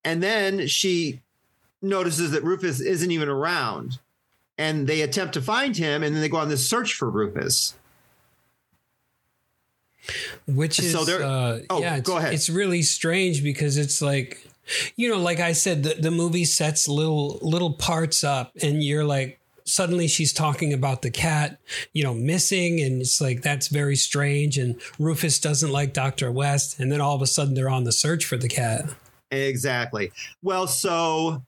[0.04, 1.20] And then she
[1.82, 3.98] notices that Rufus isn't even around.
[4.56, 7.74] And they attempt to find him, and then they go on this search for Rufus.
[10.46, 12.34] Which is So there- uh, oh, yeah, it's, go ahead.
[12.34, 14.44] It's really strange because it's like
[14.96, 19.04] you know, like I said, the, the movie sets little little parts up and you're
[19.04, 21.58] like suddenly she's talking about the cat,
[21.92, 26.32] you know, missing and it's like that's very strange and Rufus doesn't like Dr.
[26.32, 28.86] West and then all of a sudden they're on the search for the cat.
[29.30, 30.10] Exactly.
[30.42, 31.42] Well, so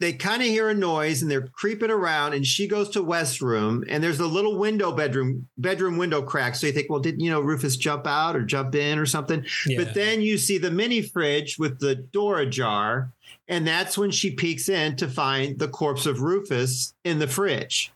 [0.00, 3.40] they kind of hear a noise and they're creeping around, and she goes to West's
[3.40, 6.56] room, and there's a little window bedroom bedroom window crack.
[6.56, 9.44] So you think, well, did you know Rufus jump out or jump in or something?
[9.66, 9.78] Yeah.
[9.78, 13.12] But then you see the mini fridge with the door ajar,
[13.48, 17.92] and that's when she peeks in to find the corpse of Rufus in the fridge.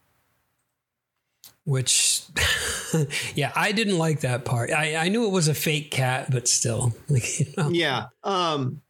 [1.64, 2.22] Which
[3.34, 4.70] yeah, I didn't like that part.
[4.70, 6.94] I, I knew it was a fake cat, but still.
[7.08, 7.68] Like, you know.
[7.70, 8.06] Yeah.
[8.24, 8.80] Um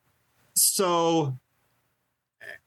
[0.55, 1.37] so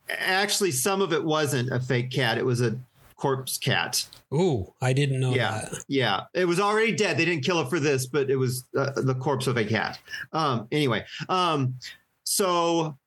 [0.10, 2.78] actually some of it wasn't a fake cat, it was a
[3.16, 4.06] corpse cat.
[4.34, 5.62] Ooh, I didn't know yeah.
[5.62, 5.84] that.
[5.88, 6.22] Yeah.
[6.34, 7.18] It was already dead.
[7.18, 10.00] They didn't kill it for this, but it was uh, the corpse of a cat.
[10.34, 11.76] Um anyway, um
[12.24, 12.98] so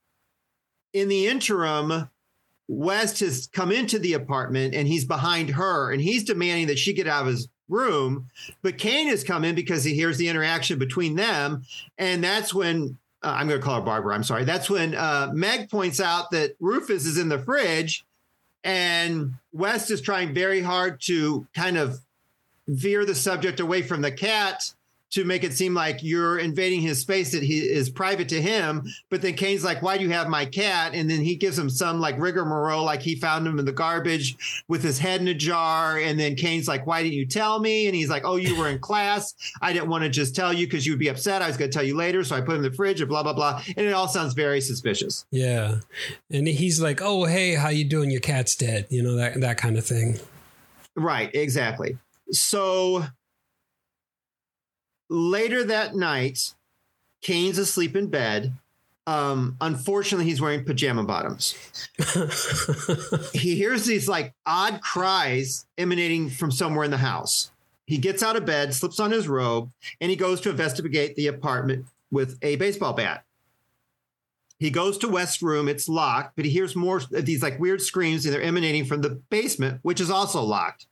[0.94, 2.08] in the interim
[2.66, 6.94] West has come into the apartment and he's behind her and he's demanding that she
[6.94, 8.30] get out of his room.
[8.62, 11.64] But Cain has come in because he hears the interaction between them.
[11.98, 14.14] And that's when uh, I'm going to call her Barbara.
[14.14, 14.44] I'm sorry.
[14.44, 18.06] That's when uh, Meg points out that Rufus is in the fridge
[18.62, 21.98] and West is trying very hard to kind of
[22.66, 24.72] veer the subject away from the cat
[25.14, 28.84] to make it seem like you're invading his space that he is private to him.
[29.10, 31.70] But then Cain's like, "Why do you have my cat?" And then he gives him
[31.70, 35.34] some like rigmarole, like he found him in the garbage with his head in a
[35.34, 35.98] jar.
[35.98, 38.68] And then Cain's like, "Why didn't you tell me?" And he's like, "Oh, you were
[38.68, 39.34] in class.
[39.62, 41.42] I didn't want to just tell you because you would be upset.
[41.42, 43.08] I was going to tell you later, so I put him in the fridge." And
[43.08, 43.62] blah blah blah.
[43.76, 45.24] And it all sounds very suspicious.
[45.30, 45.76] Yeah.
[46.30, 48.10] And he's like, "Oh, hey, how you doing?
[48.10, 50.18] Your cat's dead." You know that that kind of thing.
[50.96, 51.98] Right, exactly.
[52.30, 53.04] So
[55.08, 56.54] later that night,
[57.22, 58.52] Cain's asleep in bed.
[59.06, 61.54] Um, unfortunately, he's wearing pajama bottoms.
[63.32, 67.50] he hears these like odd cries emanating from somewhere in the house.
[67.86, 71.26] He gets out of bed, slips on his robe, and he goes to investigate the
[71.26, 73.24] apartment with a baseball bat.
[74.58, 77.82] He goes to West's room, it's locked, but he hears more of these like weird
[77.82, 80.86] screams and they're emanating from the basement, which is also locked.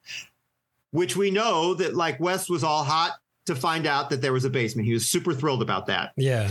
[0.91, 3.13] Which we know that like West was all hot
[3.47, 4.87] to find out that there was a basement.
[4.87, 6.13] He was super thrilled about that.
[6.17, 6.51] Yeah.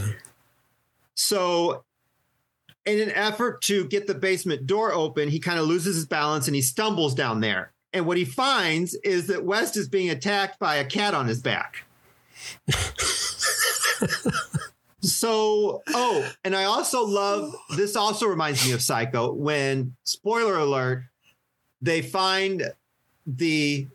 [1.15, 1.83] So,
[2.85, 6.47] in an effort to get the basement door open, he kind of loses his balance
[6.47, 7.73] and he stumbles down there.
[7.93, 11.41] And what he finds is that West is being attacked by a cat on his
[11.41, 11.85] back.
[15.01, 21.03] so, oh, and I also love this, also reminds me of Psycho when, spoiler alert,
[21.81, 22.63] they find
[23.27, 23.87] the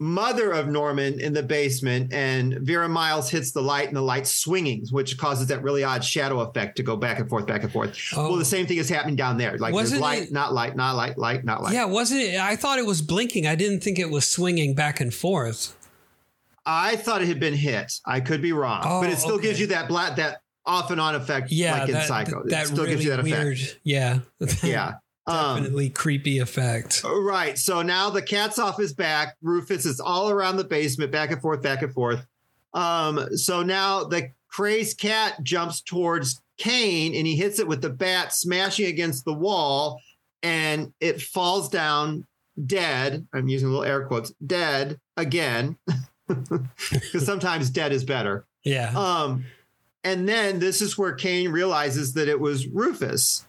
[0.00, 4.32] mother of Norman in the basement, and Vera Miles hits the light, and the light's
[4.34, 7.72] swinging, which causes that really odd shadow effect to go back and forth, back and
[7.72, 7.98] forth.
[8.14, 8.28] Oh.
[8.28, 8.44] Well, the oh.
[8.44, 9.58] same thing is happening down there.
[9.58, 11.74] Like Wasn't there's light, it- not light, not light, light, not light.
[11.74, 12.38] Yeah, wasn't it?
[12.38, 13.46] I thought it was blinking.
[13.46, 15.74] I didn't think it was swinging back and forth.
[16.64, 17.92] I thought it had been hit.
[18.04, 20.90] I could be wrong, Oh, but it oh, still gives you that black, that off
[20.90, 22.42] and on effect, Yeah, like in that, Psycho.
[22.44, 23.54] that it still really gives you that weird.
[23.58, 23.80] effect.
[23.84, 24.18] Yeah,
[25.28, 27.04] Um, definitely creepy effect.
[27.04, 27.58] Right.
[27.58, 29.36] So now the cat's off his back.
[29.42, 32.26] Rufus is all around the basement, back and forth, back and forth.
[32.74, 37.90] Um, so now the crazed cat jumps towards Cain and he hits it with the
[37.90, 40.00] bat, smashing against the wall,
[40.42, 42.26] and it falls down
[42.66, 43.26] dead.
[43.34, 45.76] I'm using little air quotes, dead again.
[46.90, 48.44] Because sometimes dead is better.
[48.62, 49.46] Yeah, Um,
[50.04, 53.46] and then this is where Cain realizes that it was Rufus.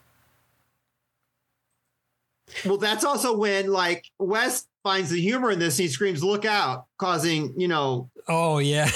[2.64, 5.76] Well, that's also when like West finds the humor in this.
[5.76, 8.90] He screams, "Look out!" causing you know, oh yeah,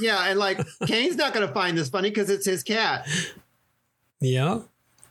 [0.00, 3.06] yeah, and like Cain's not going to find this funny because it's his cat.
[4.20, 4.60] yeah.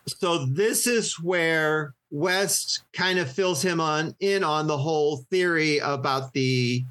[0.06, 5.80] So this is where West kind of fills him on in on the whole theory
[5.80, 6.84] about the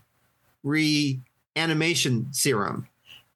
[0.63, 2.89] reanimation serum.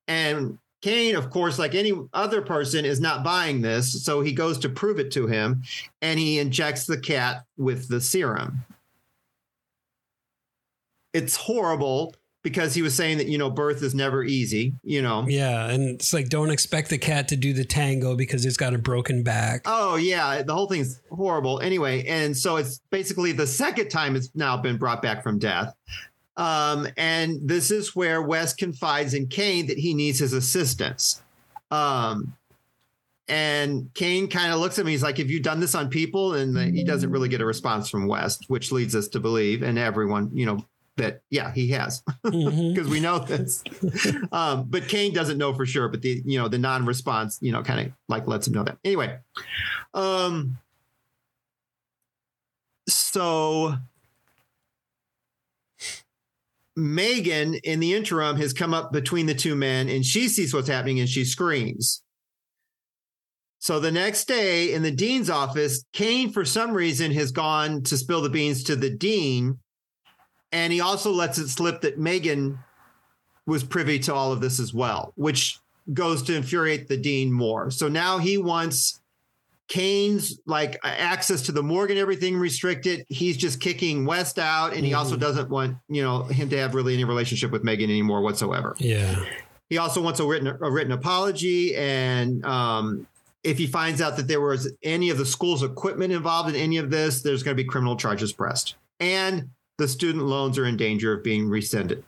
[0.09, 4.05] And Cain, of course, like any other person, is not buying this.
[4.05, 5.65] So he goes to prove it to him
[6.01, 8.65] and he injects the cat with the serum.
[11.13, 15.25] It's horrible because he was saying that, you know, birth is never easy, you know.
[15.27, 18.73] Yeah, and it's like don't expect the cat to do the tango because it's got
[18.73, 19.63] a broken back.
[19.65, 21.59] Oh yeah, the whole thing's horrible.
[21.59, 25.75] Anyway, and so it's basically the second time it's now been brought back from death.
[26.37, 31.23] Um, and this is where West confides in Cain that he needs his assistance.
[31.71, 32.35] Um,
[33.29, 34.93] and Cain kind of looks at me.
[34.93, 37.89] He's like, "Have you done this on people?" And he doesn't really get a response
[37.89, 40.65] from West, which leads us to believe, and everyone, you know,
[40.97, 42.89] that yeah, he has because Mhm.
[42.91, 43.65] we know this.
[44.33, 45.89] um, but Cain doesn't know for sure.
[45.89, 48.79] But the you know the non-response, you know, kind of like lets him know that.
[48.85, 49.19] Anyway,
[49.93, 50.57] um,
[52.89, 53.75] so
[56.77, 60.69] Megan, in the interim, has come up between the two men and she sees what's
[60.69, 62.03] happening and she screams.
[63.59, 67.97] So the next day in the dean's office, Cain, for some reason, has gone to
[67.97, 69.59] spill the beans to the dean.
[70.53, 72.59] And he also lets it slip that Megan
[73.47, 75.59] was privy to all of this as well, which
[75.93, 77.71] goes to infuriate the dean more.
[77.71, 79.01] So now he wants
[79.69, 83.05] Cain's like access to the Morgan, everything restricted.
[83.09, 86.75] He's just kicking West out, and he also doesn't want you know him to have
[86.75, 88.77] really any relationship with Megan anymore whatsoever.
[88.79, 89.25] Yeah.
[89.69, 93.07] He also wants a written a written apology, and um,
[93.43, 96.77] if he finds out that there was any of the school's equipment involved in any
[96.77, 100.77] of this, there's going to be criminal charges pressed, and the student loans are in
[100.77, 102.05] danger of being rescinded.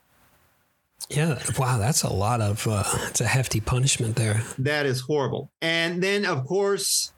[1.10, 1.38] Yeah.
[1.58, 1.78] Wow.
[1.78, 4.42] That's a lot of, uh, it's a hefty punishment there.
[4.58, 5.50] That is horrible.
[5.62, 7.12] And then, of course,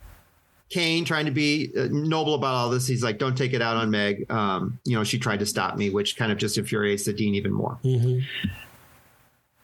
[0.71, 2.87] Cain trying to be uh, noble about all this.
[2.87, 5.77] He's like, "Don't take it out on Meg." Um, you know, she tried to stop
[5.77, 7.79] me, which kind of just infuriates the dean even more.
[7.85, 8.25] Mhm.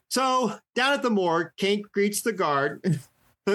[0.08, 3.00] So down at the morgue, Cain greets the guard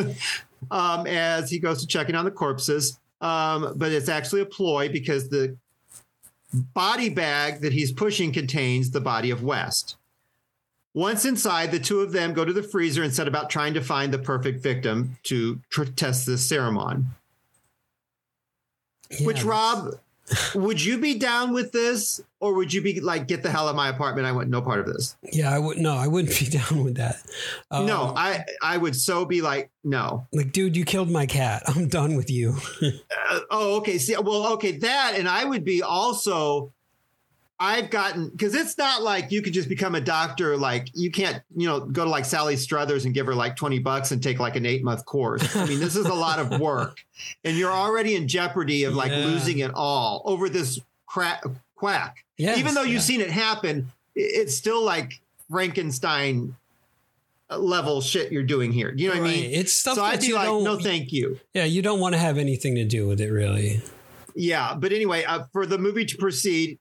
[0.72, 3.00] um, as he goes to checking on the corpses.
[3.20, 5.56] Um, but it's actually a ploy because the
[6.74, 9.98] body bag that he's pushing contains the body of West.
[10.94, 13.82] Once inside, the two of them go to the freezer and set about trying to
[13.82, 15.60] find the perfect victim to
[15.96, 17.04] test this ceremony.
[19.22, 19.96] Which, Rob,
[20.56, 23.72] would you be down with this, or would you be like, "Get the hell out
[23.72, 24.28] of my apartment"?
[24.28, 25.16] I want no part of this.
[25.32, 25.54] Yeah.
[25.54, 27.18] I would, no, I wouldn't be down with that.
[27.70, 30.28] Um, no, I I would so be like, no.
[30.32, 31.64] like, dude, you killed my cat.
[31.68, 32.56] I'm done with you.
[33.30, 33.98] Uh, oh, okay.
[33.98, 36.74] See, well, okay, that, and I would be also.
[37.64, 40.58] I've gotten because it's not like you could just become a doctor.
[40.58, 43.78] Like you can't, you know, go to like Sally Struthers and give her like twenty
[43.78, 45.56] bucks and take like an eight month course.
[45.56, 46.98] I mean, this is a lot of work,
[47.44, 49.26] and you're already in jeopardy of like Yeah.
[49.26, 51.44] losing it all over this crack
[51.76, 52.26] quack.
[52.38, 53.00] Yes, Even though you've yeah.
[53.02, 55.22] seen it happen, it's still like
[55.52, 56.56] Frankenstein
[57.50, 58.94] level shit you're doing here.
[58.96, 59.52] You know what I mean?
[59.52, 61.40] It's stuff so that I'd be you like, no, thank you.
[61.54, 63.82] yeah, you don't want to have anything to do with it, really.
[64.34, 66.80] Yeah, but anyway, uh, for the movie to proceed,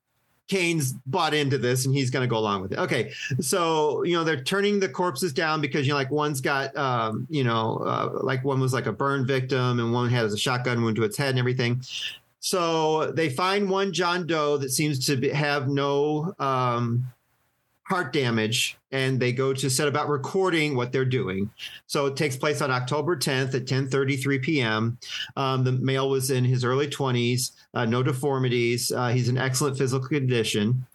[0.50, 2.78] Cain's bought into this and he's going to go along with it.
[2.80, 6.76] Okay, so you know they're turning the corpses down because you know like one's got
[6.76, 10.36] um, you know uh, like one was like a burn victim and one has a
[10.36, 11.80] shotgun wound to its head and everything.
[12.40, 17.06] So they find one John Doe that seems to be, have no um,
[17.90, 21.50] heart damage, and they go to set about recording what they're doing.
[21.88, 24.98] So it takes place on October 10th at 10:33 p.m.
[25.36, 28.92] Um, the male was in his early 20s, uh, no deformities.
[28.92, 30.86] Uh, he's in excellent physical condition.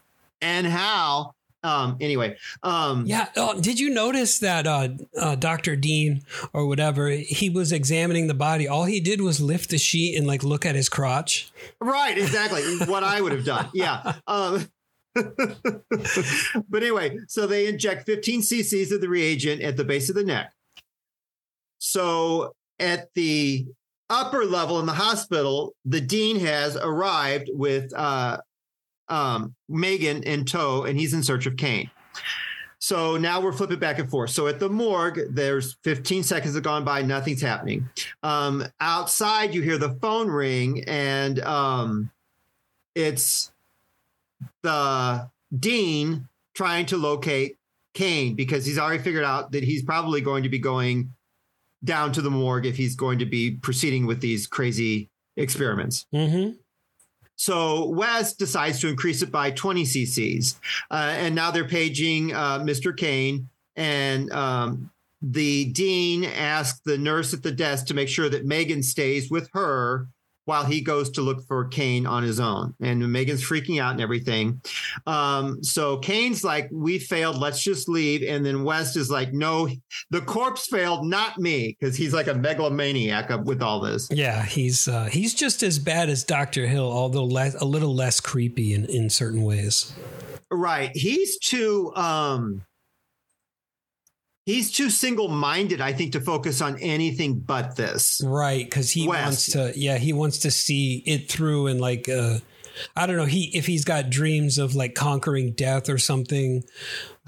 [0.42, 1.34] And how?
[1.64, 3.28] Um, anyway, um, Yeah.
[3.36, 5.76] Oh, did you notice that uh, uh, Dr.
[5.76, 6.22] Dean
[6.54, 8.68] or whatever, he was examining the body.
[8.68, 11.52] All he did was lift the sheet and like look at his crotch.
[11.82, 12.62] Right, exactly.
[12.86, 13.70] what I would have done.
[13.74, 14.14] Yeah.
[16.70, 20.24] But anyway, so they inject 15 cc's of the reagent at the base of the
[20.24, 20.52] neck.
[21.80, 23.66] So at the
[24.10, 28.38] upper level in the hospital, the dean has arrived with uh,
[29.10, 31.90] um, Megan in tow, and he's in search of Cain.
[32.80, 34.30] So now we're flipping back and forth.
[34.30, 37.90] So at the morgue, there's 15 seconds have gone by, nothing's happening.
[38.22, 42.12] Um, outside, you hear the phone ring, and um,
[42.94, 43.52] it's
[44.64, 47.58] the dean trying to locate
[47.94, 51.14] Cain because he's already figured out that he's probably going to be going
[51.84, 56.06] down to the morgue if he's going to be proceeding with these crazy experiments.
[56.14, 56.54] Mm-hmm.
[57.38, 62.60] So West decides to increase it by 20 cc's, uh, and now they're paging uh,
[62.60, 62.96] Mr.
[62.96, 64.90] Cain, and um,
[65.22, 69.50] the dean asks the nurse at the desk to make sure that Megan stays with
[69.54, 70.08] her
[70.46, 72.74] while he goes to look for Cain on his own.
[72.82, 74.62] And Megan's freaking out and everything.
[75.06, 77.38] Um, so Cain's like, "We failed.
[77.38, 79.70] Let's just leave." And then West is like, "No,
[80.12, 84.08] the corpse failed, not me," because he's like a megalomaniac with all this.
[84.12, 88.20] Yeah, he's uh, he's just as bad as Doctor Hill, although less, a little less
[88.20, 89.94] creepy in, in certain ways.
[90.52, 90.92] Right.
[90.94, 92.62] He's too um
[94.46, 98.22] he's too single-minded, I think, to focus on anything but this.
[98.24, 99.24] Right, because he West.
[99.24, 99.80] wants to.
[99.80, 102.40] Yeah, he wants to see it through and like uh,
[102.96, 106.64] I don't know he if he's got dreams of like conquering death or something.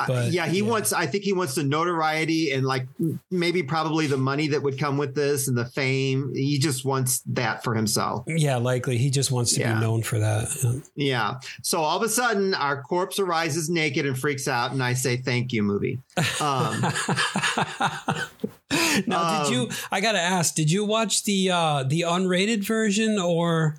[0.06, 0.94] But yeah, he wants.
[0.94, 2.88] I think he wants the notoriety and like
[3.32, 6.32] maybe probably the money that would come with this and the fame.
[6.36, 8.26] He just wants that for himself.
[8.28, 9.76] Yeah, likely he just wants to Yeah.
[9.76, 10.84] be known for that.
[10.96, 11.36] Yeah.
[11.64, 15.18] So all of a sudden, our corpse arises naked and freaks out, and I say,
[15.18, 16.00] "Thank you, movie."
[16.40, 16.82] Um,
[19.08, 19.70] now, did you?
[19.92, 20.56] I gotta ask.
[20.56, 23.78] Did you watch the uh the unrated version or?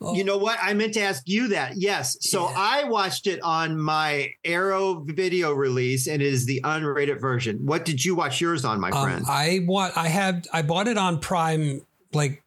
[0.00, 0.58] You know what?
[0.62, 1.74] I meant to ask you that.
[1.76, 2.16] Yes.
[2.20, 7.58] So I watched it on my Arrow video release, and it is the unrated version.
[7.66, 9.24] What did you watch yours on, my friend?
[9.24, 9.96] Um, I want.
[9.96, 10.46] I had.
[10.52, 11.82] I bought it on Prime
[12.14, 12.42] like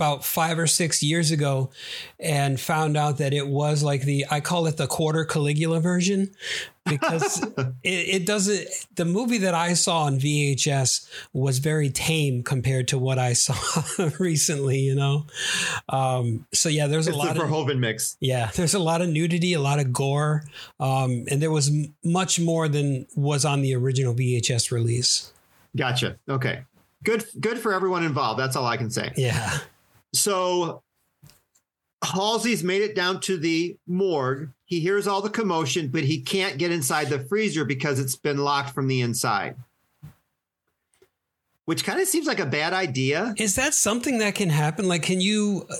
[0.00, 1.70] about five or six years ago,
[2.18, 4.24] and found out that it was like the.
[4.30, 6.30] I call it the quarter Caligula version
[6.86, 7.42] because
[7.84, 8.66] it, it doesn't.
[8.94, 13.54] The movie that I saw on VHS was very tame compared to what I saw
[14.18, 14.78] recently.
[14.78, 15.26] You know.
[15.90, 18.16] Um, so yeah, there's a lot the of Verhoeven mix.
[18.20, 20.44] yeah, there's a lot of nudity, a lot of gore,
[20.78, 25.30] um, and there was m- much more than was on the original VHS release.
[25.76, 26.16] Gotcha.
[26.26, 26.62] Okay.
[27.02, 27.24] Good.
[27.40, 28.38] Good for everyone involved.
[28.38, 29.12] That's all I can say.
[29.16, 29.58] Yeah.
[30.12, 30.82] So
[32.02, 34.50] Halsey's made it down to the morgue.
[34.64, 38.38] He hears all the commotion, but he can't get inside the freezer because it's been
[38.38, 39.56] locked from the inside.
[41.70, 43.32] Which kind of seems like a bad idea.
[43.36, 44.88] Is that something that can happen?
[44.88, 45.76] Like, can you uh,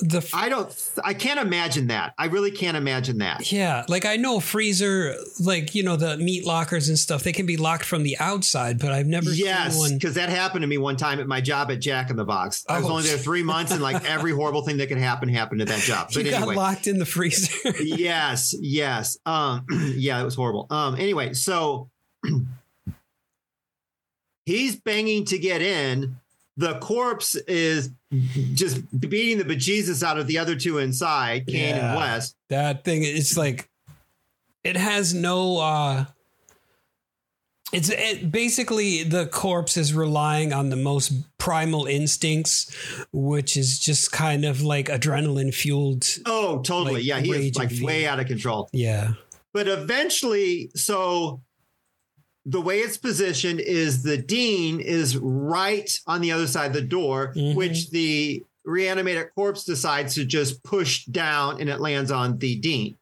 [0.00, 2.14] the I don't I can't imagine that.
[2.16, 3.52] I really can't imagine that.
[3.52, 7.44] yeah, like I know freezer, like you know the meat lockers and stuff, they can
[7.44, 9.94] be locked from the outside, but I've never Yes, seen one.
[9.98, 12.64] because that happened to me one time at my job at Jack in the Box.
[12.66, 12.92] I was Oh.
[12.92, 15.80] only there three months, and like every horrible thing that could happen happened at that
[15.80, 16.08] job.
[16.12, 17.52] You But got anyway, locked in the freezer.
[17.82, 19.18] yes, yes.
[19.26, 19.66] Um,
[19.96, 20.66] yeah, it was horrible.
[20.70, 21.90] Um, anyway, so
[24.46, 26.16] he's banging to get in.
[26.56, 27.90] The corpse is
[28.54, 31.88] just beating the bejesus out of the other two inside, Cain Yeah.
[31.90, 32.34] and West.
[32.48, 33.68] that thing, it's like
[34.64, 35.58] it has no.
[35.58, 36.04] uh
[37.72, 42.70] it's it, basically the corpse is relying on the most primal instincts,
[43.12, 46.06] which is just kind of like adrenaline fueled.
[46.24, 46.94] Oh, totally.
[46.94, 48.70] Like yeah, he is like way out of control.
[48.72, 49.14] Yeah.
[49.52, 51.40] But eventually, so
[52.48, 56.80] the way it's positioned is the dean is right on the other side of the
[56.80, 57.56] door, Mhm.
[57.56, 62.96] which the reanimated corpse decides to just push down and it lands on the dean.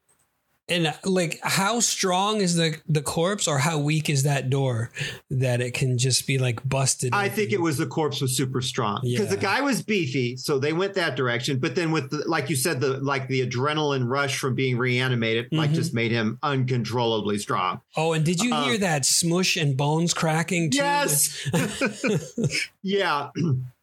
[0.67, 4.91] And uh, like, how strong is the the corpse, or how weak is that door
[5.31, 7.12] that it can just be like busted?
[7.15, 10.59] I think it was the corpse was super strong because the guy was beefy, so
[10.59, 11.59] they went that direction.
[11.59, 15.49] But then with the, like you said, the like the adrenaline rush from being reanimated,
[15.53, 15.75] like Mhm.
[15.75, 17.83] just made him uncontrollably strong.
[17.95, 20.71] Oh, and did you Uh, hear that smush and bones cracking?
[20.71, 20.79] Too?
[20.79, 21.47] Yes.
[22.83, 23.29] yeah.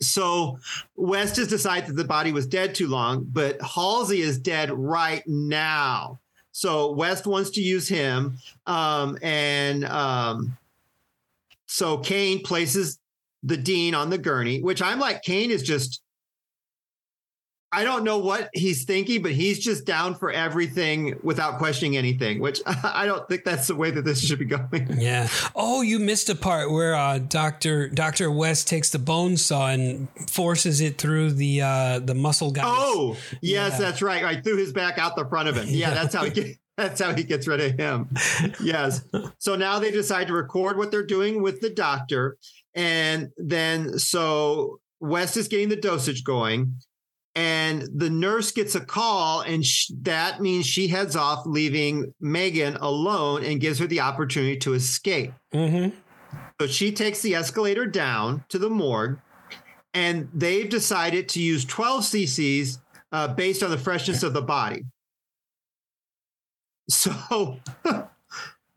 [0.00, 0.58] So
[0.96, 5.26] West has decided that the body was dead too long, but Halsey is dead right
[5.26, 6.18] now.
[6.52, 8.38] So West wants to use him.
[8.66, 10.56] Um, and um,
[11.66, 12.98] so Cain places
[13.42, 16.02] the dean on the gurney, which I'm like, Cain is just,
[17.70, 22.40] I don't know what he's thinking, but he's just down for everything without questioning anything,
[22.40, 24.96] which I don't think that's the way that this should be going.
[24.98, 25.28] Yeah.
[25.54, 30.08] Oh, you missed a part where uh, Doctor Doctor West takes the bone saw and
[30.30, 32.62] forces it through the uh, the muscle guy.
[32.64, 33.78] Oh, yes, Yeah.
[33.78, 34.24] that's right.
[34.24, 35.66] I threw his back out the front of him.
[35.78, 38.08] Yeah, that's how he get, that's how he gets rid of him.
[38.62, 39.02] Yes.
[39.38, 42.38] So now they decide to record what they're doing with the doctor,
[42.74, 46.76] and then so West is getting the dosage going,
[47.38, 52.74] and the nurse gets a call, and sh- that means she heads off, leaving Megan
[52.80, 55.32] alone, and gives her the opportunity to escape.
[55.54, 55.96] Mm-hmm.
[56.60, 59.20] So she takes the escalator down to the morgue,
[59.94, 62.80] and they've decided to use 12 cc's
[63.12, 64.84] uh, based on the freshness of the body.
[66.90, 67.58] So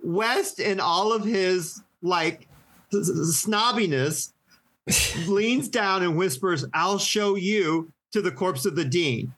[0.04, 2.50] West, in all of his like
[2.94, 4.34] snobbiness,
[5.30, 9.34] leans down and whispers, "I'll show you" to the corpse of the dean.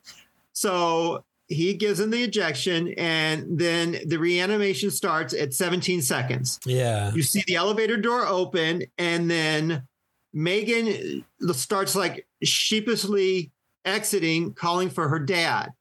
[0.54, 6.60] So he gives him the ejection, and then the reanimation starts at 17 seconds.
[6.66, 7.14] Yeah.
[7.14, 9.84] You see the elevator door open, and then
[10.34, 13.52] Megan starts like sheepishly
[13.86, 15.72] exiting, calling for her dad.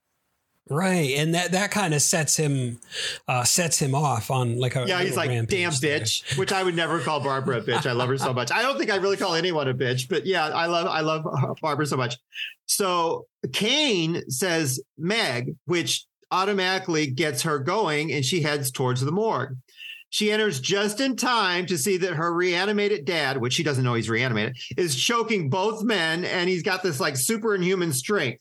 [0.70, 2.78] Right, and that that kind of sets him
[3.26, 6.00] uh, sets him off on like a Yeah, he's like, damn there.
[6.00, 7.84] bitch, which I would never call Barbara a bitch.
[7.84, 8.52] I love her so much.
[8.52, 11.26] I don't think I really call anyone a bitch, but yeah, I love I love
[11.60, 12.16] Barbara so much.
[12.66, 19.56] So Cain says Meg, which automatically gets her going, and she heads towards the morgue.
[20.10, 23.94] She enters just in time to see that her reanimated dad, which she doesn't know
[23.94, 28.40] he's reanimated, is choking both men, and he's got this like superhuman strength.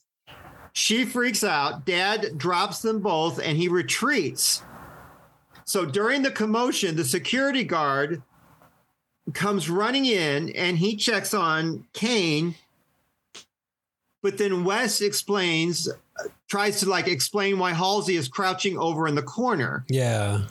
[0.73, 1.85] She freaks out.
[1.85, 4.63] Dad drops them both and he retreats.
[5.65, 8.21] So during the commotion, the security guard
[9.33, 12.55] comes running in and he checks on Cain.
[14.21, 15.89] But then West explains,
[16.47, 19.85] tries to like explain why Halsey is crouching over in the corner.
[19.89, 20.43] Yeah.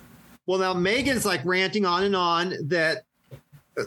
[0.46, 3.04] Well, now Megan's like ranting on and on that.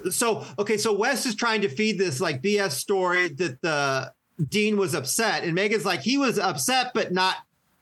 [0.10, 4.14] So, okay, so West is trying to feed this like BS story that the
[4.50, 5.44] Dean was upset.
[5.44, 7.38] And Megan's like, he was upset, but not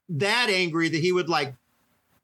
[0.10, 1.56] that angry that he would like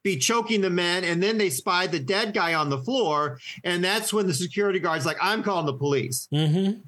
[0.04, 1.04] be choking the men.
[1.04, 3.40] And then they spied the dead guy on the floor.
[3.64, 6.28] And that's when the security guard's like, I'm calling the police.
[6.34, 6.80] Mm-hmm.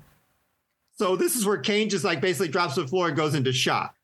[0.97, 3.53] So this is where Cain just like basically drops to the floor and goes into
[3.53, 3.95] shock.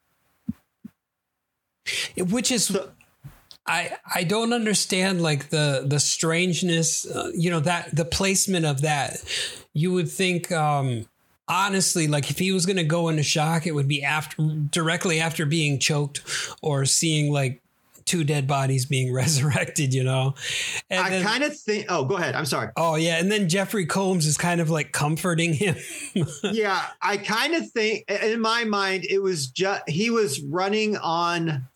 [2.18, 2.78] Which is.
[3.68, 8.82] I, I don't understand like the the strangeness uh, you know that the placement of
[8.82, 9.24] that
[9.74, 11.08] you would think um
[11.48, 14.41] honestly like if he was going to go into shock it would be after
[14.72, 16.22] directly after being choked
[16.62, 17.62] or seeing like
[18.06, 20.34] two dead bodies being resurrected you know
[20.89, 23.86] and i kind of think oh go ahead i'm sorry oh yeah and then jeffrey
[23.86, 25.76] combs is kind of like comforting him
[26.43, 31.68] yeah i kind of think in my mind it was just he was running on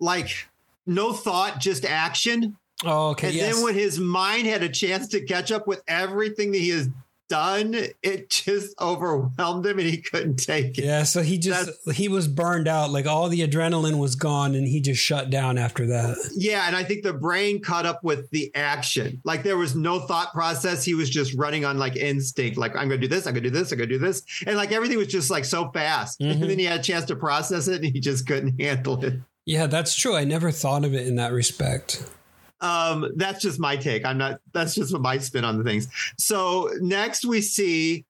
[0.00, 0.48] like
[0.86, 3.28] no thought just action Oh, okay.
[3.28, 3.54] And yes.
[3.54, 6.88] then when his mind had a chance to catch up with everything that he has
[7.28, 10.84] done, it just overwhelmed him and he couldn't take it.
[10.84, 12.90] Yeah, so he just That's, he was burned out.
[12.90, 16.16] Like all the adrenaline was gone and he just shut down after that.
[16.34, 19.20] Yeah, and I think the brain caught up with the action.
[19.24, 20.84] Like there was no thought process.
[20.84, 22.58] He was just running on like instinct.
[22.58, 24.22] Like I'm gonna do this, I'm gonna do this, I'm gonna do this.
[24.46, 26.20] And like everything was just like so fast.
[26.24, 26.42] Mm-hmm.
[26.42, 29.14] And then he had a chance to process it and he just couldn't handle it.
[29.44, 30.16] Yeah, that's true.
[30.16, 32.02] I never thought of it in that respect.
[32.64, 34.06] Um, that's just my take.
[34.06, 34.40] I'm not.
[34.54, 35.86] That's just my spin on the things.
[36.16, 38.06] So next we see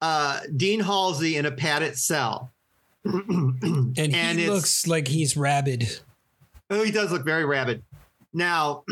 [0.00, 2.52] uh, Dean Halsey in a padded cell,
[3.04, 6.00] and he and looks like he's rabid.
[6.70, 7.82] Oh, he does look very rabid.
[8.32, 8.84] Now,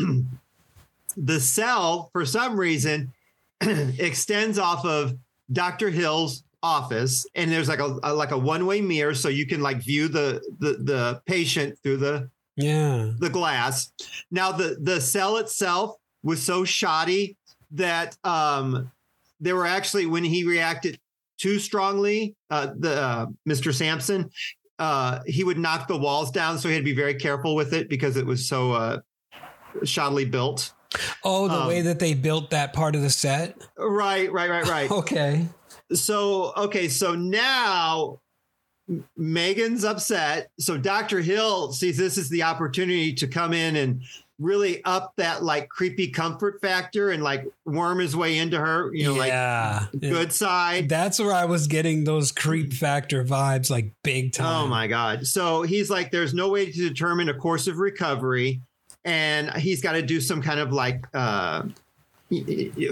[1.17, 3.13] the cell, for some reason,
[3.61, 5.17] extends off of
[5.53, 9.47] Doctor Hill's office, and there's like a, a like a one way mirror, so you
[9.47, 13.11] can like view the the the patient through the yeah.
[13.19, 13.91] The glass.
[14.31, 17.37] Now the the cell itself was so shoddy
[17.71, 18.91] that um
[19.39, 20.99] there were actually when he reacted
[21.39, 24.29] too strongly uh the uh, mr sampson
[24.77, 27.73] uh he would knock the walls down so he had to be very careful with
[27.73, 28.99] it because it was so uh
[29.81, 30.73] shoddily built.
[31.23, 33.57] Oh the um, way that they built that part of the set?
[33.77, 34.91] Right right right right.
[35.03, 35.47] Okay.
[35.91, 38.19] So okay so now
[39.17, 40.49] Megan's upset.
[40.59, 41.21] So Dr.
[41.21, 44.01] Hill sees this as the opportunity to come in and
[44.39, 49.05] really up that like creepy comfort factor and like worm his way into her, you
[49.05, 49.87] know, yeah.
[49.91, 50.89] like good side.
[50.89, 54.65] That's where I was getting those creep factor vibes like big time.
[54.65, 55.25] Oh my God.
[55.27, 58.61] So he's like, there's no way to determine a course of recovery.
[59.05, 61.63] And he's got to do some kind of like, uh,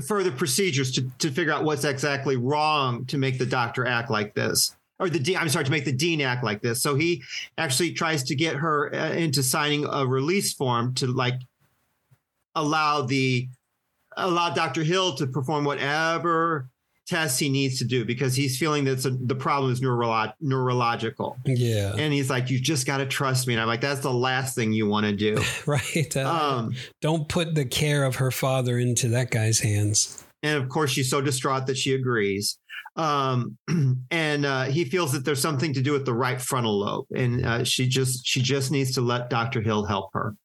[0.05, 4.35] further procedures to, to figure out what's exactly wrong to make the doctor act like
[4.35, 6.81] this or the dean, I'm sorry, to make the dean act like this.
[6.81, 7.23] So he
[7.57, 11.33] actually tries to get her uh, into signing a release form to like
[12.53, 13.49] allow the
[14.15, 14.83] allow Dr.
[14.83, 16.69] Hill to perform whatever
[17.07, 21.35] tests he needs to do because he's feeling that the problem is neurolo- neurological.
[21.45, 21.95] Yeah.
[21.97, 23.55] And he's like, you just got to trust me.
[23.55, 25.41] And I'm like, that's the last thing you want to do.
[25.65, 26.15] right.
[26.15, 30.23] Uh, um, don't put the care of her father into that guy's hands.
[30.43, 32.59] And of course, she's so distraught that she agrees
[32.95, 33.57] um,
[34.11, 37.45] and uh, he feels that there's something to do with the right frontal lobe, and
[37.45, 40.35] uh, she just she just needs to let Doctor Hill help her.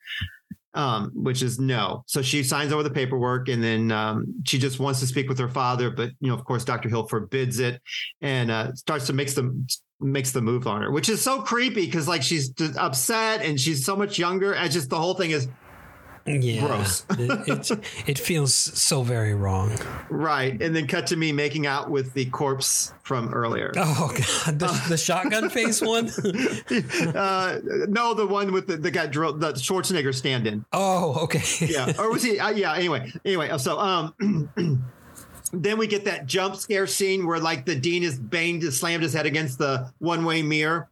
[0.74, 2.04] Um, which is no.
[2.06, 5.38] So she signs over the paperwork, and then um, she just wants to speak with
[5.38, 7.80] her father, but you know, of course, Doctor Hill forbids it,
[8.20, 9.66] and uh, starts to make the
[10.00, 13.86] makes the move on her, which is so creepy because like she's upset and she's
[13.86, 15.48] so much younger, and just the whole thing is
[16.26, 17.04] yeah, gross.
[17.10, 19.72] it, it, it feels so very wrong.
[20.10, 23.72] Right, and then cut to me making out with the corpse from earlier.
[23.76, 26.06] Oh god, the, uh, the shotgun face one.
[27.16, 30.64] uh, no, the one with the, the guy drilled the Schwarzenegger stand-in.
[30.72, 31.42] Oh, okay.
[31.66, 32.38] yeah, or was he?
[32.38, 32.74] Uh, yeah.
[32.74, 33.56] Anyway, anyway.
[33.58, 34.84] So, um.
[35.52, 39.12] then we get that jump scare scene where like the dean is banged slammed his
[39.12, 40.88] head against the one-way mirror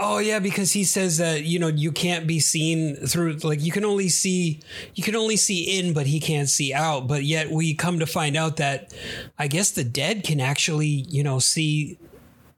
[0.00, 3.72] Oh yeah, because he says that you know you can't be seen through like you
[3.72, 4.60] can only see
[4.94, 7.08] you can only see in, but he can't see out.
[7.08, 8.94] But yet we come to find out that
[9.38, 11.98] I guess the dead can actually you know see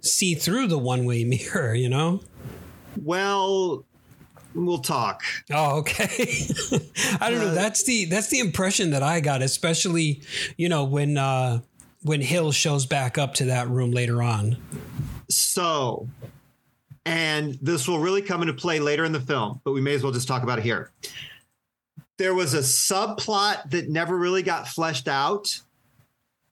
[0.03, 1.74] see through the one way mirror.
[1.74, 2.20] You know.
[3.03, 3.84] Well,
[4.55, 5.22] we'll talk.
[5.51, 6.07] Oh, okay.
[7.20, 7.55] I don't uh, know.
[7.55, 10.20] That's the that's the impression that I got, especially
[10.59, 11.61] you know when uh
[12.03, 14.59] when Hill shows back up to that room later on.
[15.28, 16.09] So,
[17.07, 20.03] and this will really come into play later in the film, but we may as
[20.03, 20.90] well just talk about it here.
[22.18, 25.61] There was a subplot that never really got fleshed out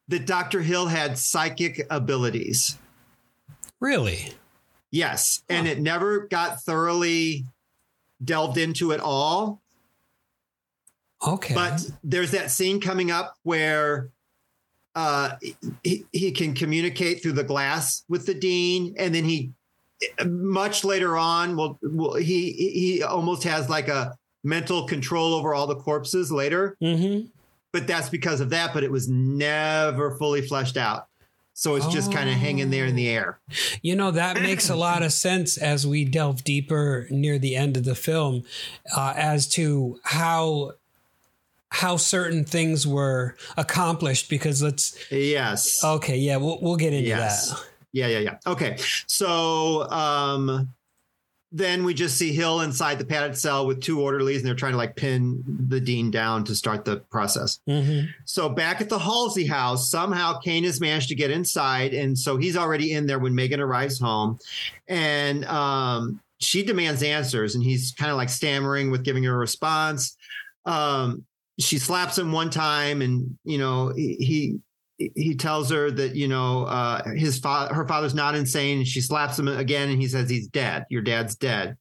[0.09, 0.62] that Dr.
[0.62, 2.78] Hill had psychic abilities.
[3.78, 4.32] Really?
[4.90, 5.42] Yes.
[5.51, 7.44] And it never got thoroughly
[8.24, 9.61] delved into at all.
[11.26, 11.55] Okay.
[11.55, 14.09] But there's that scene coming up where
[14.94, 15.36] uh,
[15.84, 19.53] he, he can communicate through the glass with the dean, and then he
[20.26, 25.66] much later on will will he he almost has like a mental control over all
[25.66, 26.76] the corpses later.
[26.80, 27.20] hmm
[27.72, 28.72] But that's because of that.
[28.72, 31.09] But it was never fully fleshed out,
[31.55, 33.40] so it's just kind of hanging there in the air.
[33.82, 37.76] You know, that makes a lot of sense as we delve deeper near the end
[37.76, 38.44] of the film
[38.96, 40.72] uh, as to how
[41.70, 45.84] how certain things were accomplished because let's Yes.
[45.84, 47.51] okay yeah we'll, we'll get into Yes.
[47.51, 48.39] that Yeah, yeah, yeah.
[48.47, 48.76] Okay.
[49.07, 50.72] So um
[51.51, 54.72] then we just see Hill inside the padded cell with two orderlies and they're trying
[54.72, 57.61] to like pin the dean down to start the process.
[57.66, 62.18] hmm So back at the Halsey house, somehow Cain has managed to get inside and
[62.18, 64.39] so he's already in there when Megan arrives home
[64.89, 69.39] and um she demands answers and he's kind of like stammering with giving her a
[69.39, 70.16] response.
[70.66, 71.24] Um
[71.59, 74.59] she slaps him one time and you know he, he
[74.99, 78.84] he tells her that you know uh, his father, her father's not insane.
[78.84, 80.86] She slaps him again, and he says he's dead.
[80.90, 81.76] Your dad's dead.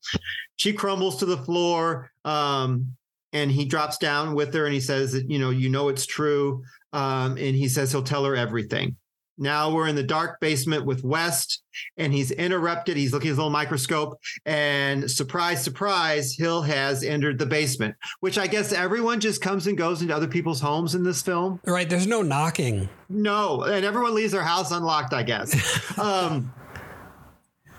[0.55, 2.95] She crumbles to the floor, um,
[3.33, 6.05] and he drops down with her, and he says that you know you know it's
[6.05, 6.63] true,
[6.93, 8.95] um, and he says he'll tell her everything.
[9.37, 11.61] Now we're in the dark basement with West,
[11.97, 12.97] and he's interrupted.
[12.97, 18.37] He's looking at his little microscope, and surprise, surprise, Hill has entered the basement, which
[18.37, 21.59] I guess everyone just comes and goes into other people's homes in this film.
[21.65, 25.97] right there's no knocking No, and everyone leaves their house unlocked, I guess.
[25.99, 26.51] um,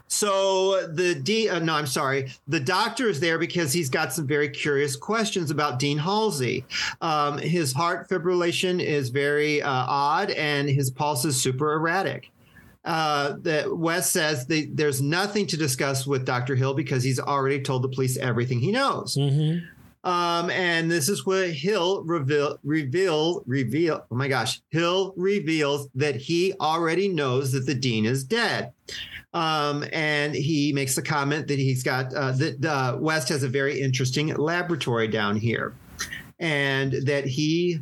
[0.08, 2.32] so the D, uh, no, I'm sorry.
[2.48, 6.64] The doctor is there because he's got some very curious questions about Dean Halsey.
[7.00, 12.30] Um, his heart fibrillation is very uh, odd, and his pulse is super erratic.
[12.84, 16.56] Uh, that West says there's nothing to discuss with Dr.
[16.56, 19.14] Hill because he's already told the police everything he knows.
[19.14, 19.58] hmm
[20.04, 24.06] Um, and this is where Hill reveal, reveal, reveal.
[24.10, 28.72] Oh my gosh, Hill reveals that he already knows that the dean is dead.
[29.34, 33.48] Um, and he makes the comment that he's got uh, that uh, West has a
[33.48, 35.74] very interesting laboratory down here,
[36.38, 37.80] and that he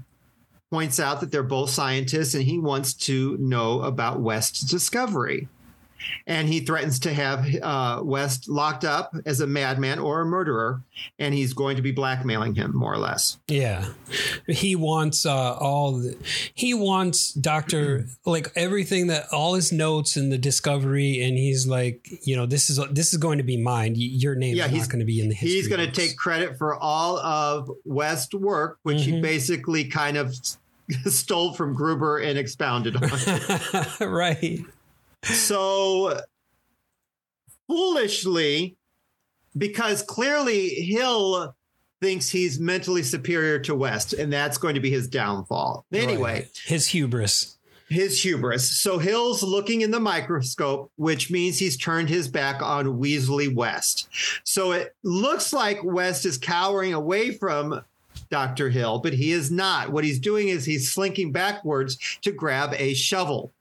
[0.73, 5.49] points out that they're both scientists, and he wants to know about West's discovery
[6.27, 10.83] and he threatens to have uh, West locked up as a madman or a murderer,
[11.19, 13.39] and he's going to be blackmailing him more or less.
[13.49, 13.87] yeah
[14.49, 16.17] he wants uh all the,
[16.55, 22.07] he wants doctor like everything that all his notes and the discovery and he's like
[22.23, 24.83] you know this is this is going to be mine your name Yeah, is he's-
[24.85, 27.71] not going to be in the history He's going to take credit for all of
[27.85, 29.23] West's work, which he Mhm.
[29.23, 30.35] basically kind of
[31.07, 33.11] stole from Gruber and expounded on.
[34.09, 34.61] right
[35.27, 36.21] so
[37.67, 38.77] foolishly,
[39.57, 41.55] because clearly Hill
[42.01, 45.87] thinks he's mentally superior to West, and that's going to be his downfall.
[45.93, 46.33] Anyway.
[46.33, 46.61] Right.
[46.67, 47.57] his hubris
[47.89, 48.81] his hubris.
[48.81, 54.09] So Hill's looking in the microscope, which means he's turned his back on Weasley West.
[54.45, 57.83] So it looks like West is cowering away from
[58.31, 58.71] Dr.
[58.71, 59.93] Hill, but he is not.
[59.93, 63.53] What he's doing is he's slinking backwards to grab a shovel.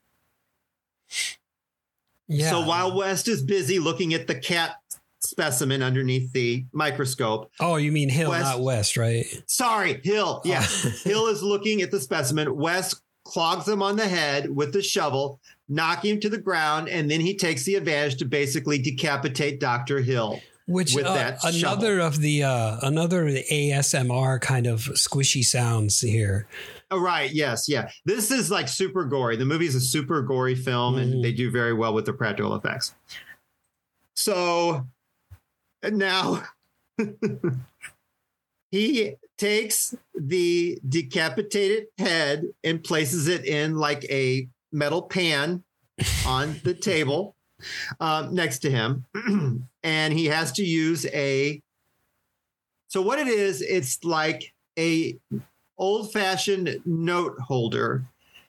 [2.28, 4.76] Yeah So while West is busy looking at the cat
[5.21, 10.41] specimen underneath the microscope, oh you mean hill West- not west right Sorry, Hill.
[10.45, 10.63] Yeah.
[10.63, 10.89] Oh.
[11.03, 12.55] Hill is looking at the specimen.
[12.55, 17.09] West clogs him on the head with the shovel, knocking him to the ground, and
[17.09, 19.99] then he takes the advantage to basically decapitate Dr.
[20.01, 20.39] Hill.
[20.67, 25.43] which with uh, that another of the uh another of the asmr kind of squishy
[25.43, 26.47] sounds here
[26.92, 27.32] Oh, right.
[27.34, 27.68] Yes.
[27.68, 27.90] Yeah.
[28.06, 29.36] This is like super gory.
[29.38, 31.02] The movie is a super gory film, Mhm.
[31.02, 32.94] and they do very well with the practical effects.
[34.16, 34.86] So
[35.84, 36.44] now
[38.72, 45.64] he takes the decapitated head and places it in like a metal pan
[46.26, 47.36] on the table
[48.00, 49.06] um, next to him.
[49.84, 51.62] and he has to use a.
[52.88, 55.18] So, what it is, it's like a
[55.78, 58.03] old fashioned note holder.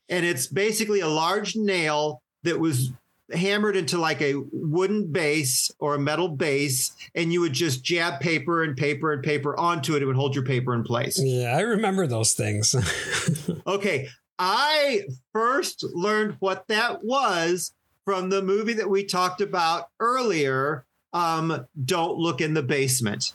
[0.08, 2.92] And it's basically a large nail that was
[3.32, 6.92] hammered into like a wooden base or a metal base.
[7.14, 10.02] And you would just jab paper and paper and paper onto it.
[10.02, 11.20] It would hold your paper in place.
[11.20, 12.74] yeah i remember those things
[13.66, 14.08] Okay.
[14.38, 17.72] I first learned what that was
[18.04, 23.34] from the movie that we talked about earlier, um, Don't Look in the Basement.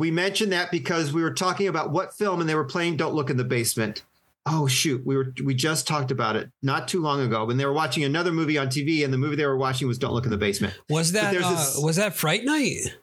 [0.00, 3.14] We mentioned that because we were talking about what film and they were playing Don't
[3.14, 4.02] Look in the Basement.
[4.46, 7.66] Oh shoot, we were we just talked about it not too long ago when they
[7.66, 10.24] were watching another movie on TV and the movie they were watching was Don't Look
[10.24, 10.72] in the Basement.
[10.88, 12.96] Was that uh, this- was that Fright Night?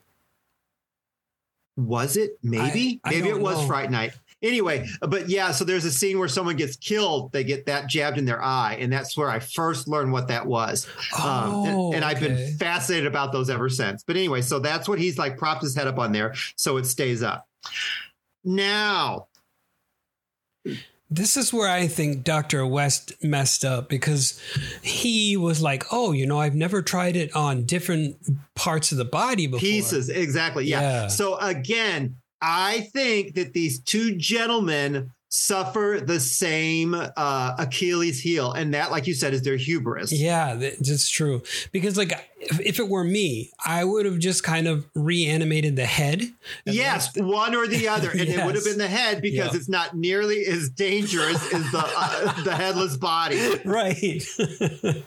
[1.76, 2.40] Was it?
[2.42, 3.00] Maybe.
[3.04, 3.68] I Maybe it was know.
[3.68, 4.14] Fright Night.
[4.44, 7.32] Anyway, but yeah, so there's a scene where someone gets killed.
[7.32, 8.78] They get that jabbed in their eye.
[8.80, 10.86] And that's where I first learned what that was.
[11.20, 12.28] Um, and- Oh, and, I've okay.
[12.28, 14.04] been fascinated about those ever since.
[14.04, 16.36] But anyway, so that's what he's like propped his head up on there.
[16.56, 17.48] So it stays up.
[18.44, 19.28] Now,
[21.10, 22.68] This is where I think Dr.
[22.68, 24.42] West messed up because
[24.82, 28.18] he was like, "Oh, you know, I've never tried it on different
[28.56, 30.10] parts of the body before." pieces.
[30.10, 30.66] Exactly.
[30.66, 30.82] Yeah.
[30.82, 31.08] Yeah.
[31.08, 38.54] So again, I think that these two gentlemen suffer the same uh, Achilles heel.
[38.54, 40.12] And that, like you said, is their hubris.
[40.12, 41.42] Yeah, that's true.
[41.74, 45.86] Because like, if, if it were me, I would have just kind of reanimated the
[45.86, 46.22] head.
[46.66, 49.58] Yes, left- one or the other, and it would have been the head because Yeah.
[49.60, 53.42] it's not nearly as dangerous as the uh, the headless body.
[53.66, 54.24] right.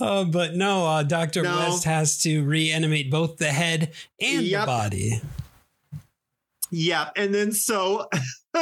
[0.00, 1.56] uh, but no, uh, Doctor No.
[1.58, 4.66] West has to reanimate both the head and the Yep.
[4.66, 5.20] body.
[6.76, 8.08] Yep, and then so,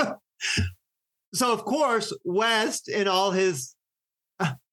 [1.32, 3.74] so of course West and all his,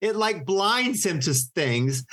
[0.02, 2.04] it like blinds him to things.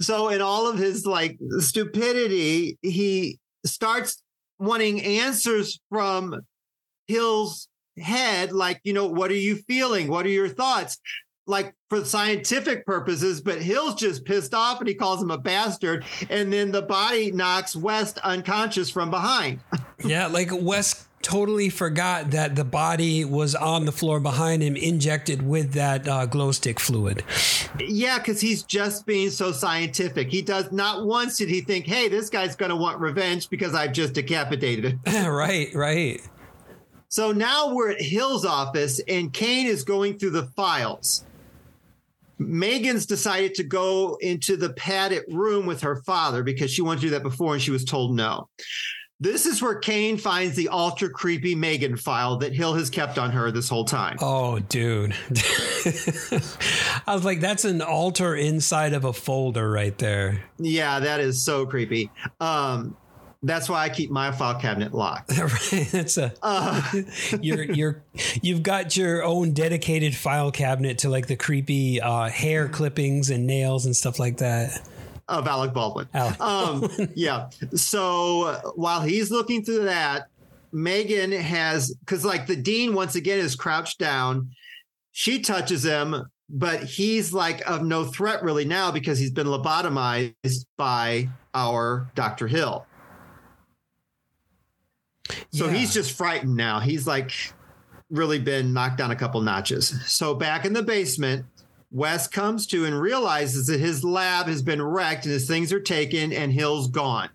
[0.00, 4.20] So in all of his like stupidity, he starts
[4.58, 6.40] wanting answers from
[7.06, 10.08] Hill's head, like you know, what are you feeling?
[10.08, 10.98] What are your thoughts?
[11.46, 16.04] Like for scientific purposes, but Hill's just pissed off and he calls him a bastard.
[16.30, 19.60] And then the body knocks West unconscious from behind.
[20.04, 25.46] Yeah, like West totally forgot that the body was on the floor behind him, injected
[25.46, 27.24] with that uh, glow stick fluid.
[27.78, 30.28] Yeah, because he's just being so scientific.
[30.28, 33.74] He does not once did he think, hey, this guy's going to want revenge because
[33.74, 35.28] I've just decapitated it.
[35.28, 36.20] right, right.
[37.08, 41.24] So now we're at Hill's office and Cain is going through the files.
[42.48, 47.06] Megan's decided to go into the padded room with her father because she wanted to
[47.06, 48.48] do that before and she was told no.
[49.22, 53.30] This is where Cain finds the ultra creepy Megan file that Hill has kept on
[53.30, 54.16] her this whole time.
[54.20, 55.14] Oh, dude.
[57.06, 60.42] I was like, that's an altar inside of a folder right there.
[60.58, 62.10] Yeah, that is so creepy.
[62.40, 62.96] Um,
[63.42, 65.28] that's why I keep my file cabinet locked.
[65.90, 66.82] That's a Uh,
[67.40, 68.02] you're you're
[68.40, 73.46] you've got your own dedicated file cabinet to like the creepy uh, hair clippings and
[73.46, 74.88] nails and stuff like that.
[75.28, 76.08] of Alec Baldwin.
[76.14, 77.50] Alec Um, yeah.
[77.74, 80.28] So uh, while he's looking through that,
[80.72, 84.50] Megan has because like the dean once again is crouched down.
[85.10, 86.14] She touches him,
[86.48, 92.46] but he's like of no threat really now because he's been lobotomized by our Dr.
[92.46, 92.86] Hill.
[95.50, 95.72] So Yeah.
[95.74, 96.80] he's just frightened now.
[96.80, 97.32] He's like
[98.10, 99.94] really been knocked down a couple notches.
[100.06, 101.46] So back in the basement,
[101.90, 105.80] West comes to and realizes that his lab has been wrecked and his things are
[105.80, 107.28] taken and Hill's gone.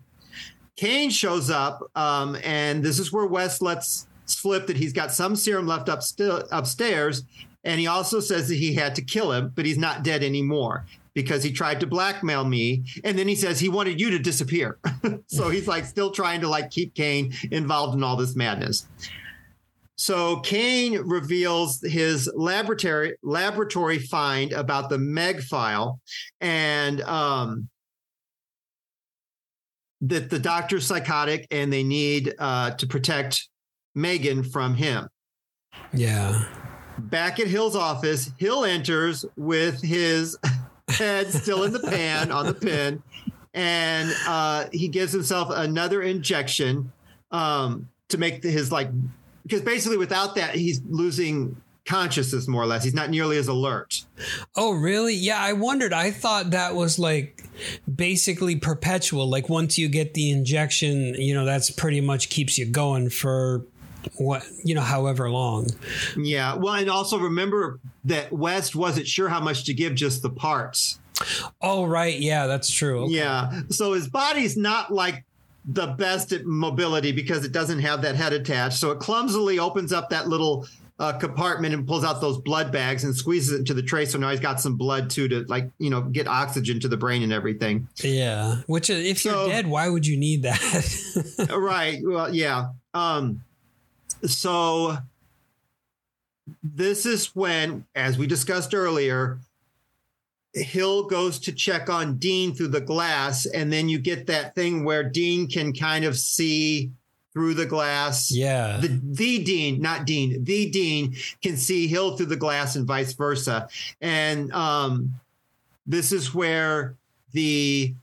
[0.76, 5.34] Cain shows up, um, and this is where West lets slip that he's got some
[5.34, 7.24] serum left up still upstairs,
[7.64, 10.86] and he also says that he had to kill him, but he's not dead anymore
[11.18, 14.78] because he tried to blackmail me, and then he says he wanted you to disappear.
[15.26, 18.86] so he's like still trying to like keep Cain involved in all this madness.
[19.96, 26.00] So Cain reveals his laboratory laboratory find about the Meg file,
[26.40, 27.68] and um,
[30.00, 33.48] that the doctor's psychotic, and they need uh, to protect
[33.96, 35.08] Megan from him.
[35.92, 36.44] Yeah.
[36.96, 40.38] Back at Hill's office, Hill enters with his
[40.88, 43.02] head still in the pan on the pin,
[43.54, 46.92] and uh, he gives himself another injection
[47.30, 48.88] um, to make his like
[49.42, 51.56] because basically without that he's losing
[51.88, 52.84] consciousness more or less.
[52.84, 54.04] He's not nearly as alert.
[54.54, 55.14] Oh, really?
[55.14, 55.92] Yeah, I wondered.
[55.92, 57.42] I thought that was like
[57.92, 59.28] basically perpetual.
[59.28, 63.64] Like once you get the injection, you know, that's pretty much keeps you going for
[64.16, 65.66] what, you know, however long.
[66.16, 66.54] Yeah.
[66.54, 70.98] Well, and also remember that West wasn't sure how much to give just the parts.
[71.60, 72.18] Oh, right.
[72.18, 73.04] Yeah, that's true.
[73.04, 73.14] Okay.
[73.14, 73.62] Yeah.
[73.70, 75.24] So his body's not like
[75.64, 78.78] the best at mobility because it doesn't have that head attached.
[78.78, 80.66] So it clumsily opens up that little
[81.00, 84.04] uh, compartment and pulls out those blood bags and squeezes it into the tray.
[84.04, 86.96] So now he's got some blood too to like, you know, get oxygen to the
[86.96, 87.86] brain and everything.
[87.96, 88.62] Yeah.
[88.66, 91.48] Which, if So- you're dead, why would you need that?
[91.56, 92.00] right.
[92.02, 92.68] Well, yeah.
[92.94, 93.42] Um,
[94.26, 94.96] so
[96.62, 99.38] this is when, as we discussed earlier,
[100.54, 104.84] Hill goes to check on Dean through the glass, and then you get that thing
[104.84, 106.90] where Dean can kind of see
[107.32, 108.30] through the glass.
[108.30, 108.78] Yeah.
[108.78, 113.12] The the Dean, not Dean, the Dean can see Hill through the glass and vice
[113.12, 113.68] versa.
[114.00, 115.14] And um,
[115.86, 116.96] this is where
[117.32, 117.94] the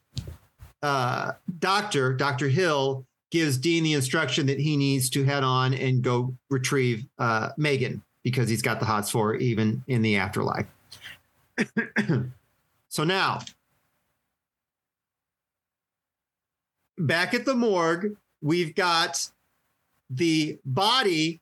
[0.82, 2.47] uh, doctor, Dr.
[2.47, 7.49] Hill, gives Dean the instruction that he needs to head on and go retrieve uh,
[7.57, 10.67] Megan because he's got the hots for her even in the afterlife.
[12.89, 13.39] so now,
[16.97, 19.30] back at the morgue, we've got
[20.09, 21.41] the body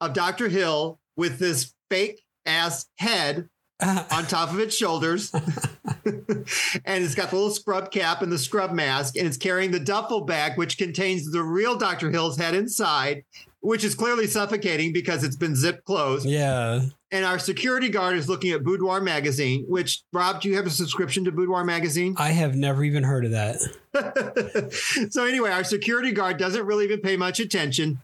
[0.00, 0.48] of Dr.
[0.48, 3.48] Hill with this fake ass head
[4.10, 5.32] on top of its shoulders.
[6.04, 9.80] and it's got the little scrub cap and the scrub mask, and it's carrying the
[9.80, 12.10] duffel bag, which contains the real Dr.
[12.10, 13.24] Hill's head inside,
[13.60, 16.26] which is clearly suffocating because it's been zipped closed.
[16.26, 16.80] yeah.
[17.10, 20.70] And our security guard is looking at Boudoir magazine, which, Rob, do you have a
[20.70, 22.14] subscription to Boudoir magazine?
[22.18, 23.60] I have never even heard of that.
[25.10, 28.00] so anyway, our security guard doesn't really even pay much attention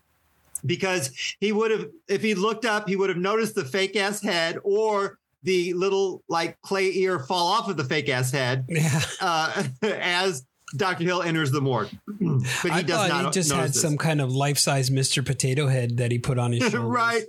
[0.65, 4.23] because he would have, if he looked up, he would have noticed the fake ass
[4.23, 9.01] head or the little like clay ear fall off of the fake ass head Yeah.
[9.21, 10.45] uh, as
[10.77, 11.05] Dr.
[11.05, 11.91] Hill enters the morgue.
[12.19, 13.81] But he I does not he just had this.
[13.81, 15.25] some kind of life size Mr.
[15.25, 16.81] Potato Head that he put on his shoulders.
[16.91, 17.23] right.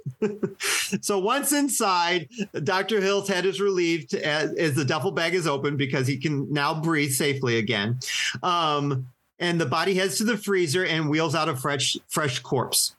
[1.01, 2.27] so once inside,
[2.63, 3.01] Dr.
[3.01, 6.79] Hill's head is relieved as, as the duffel bag is open because he can now
[6.81, 7.99] breathe safely again.
[8.41, 9.07] Um,
[9.37, 12.95] and the body heads to the freezer and wheels out a fresh, fresh corpse.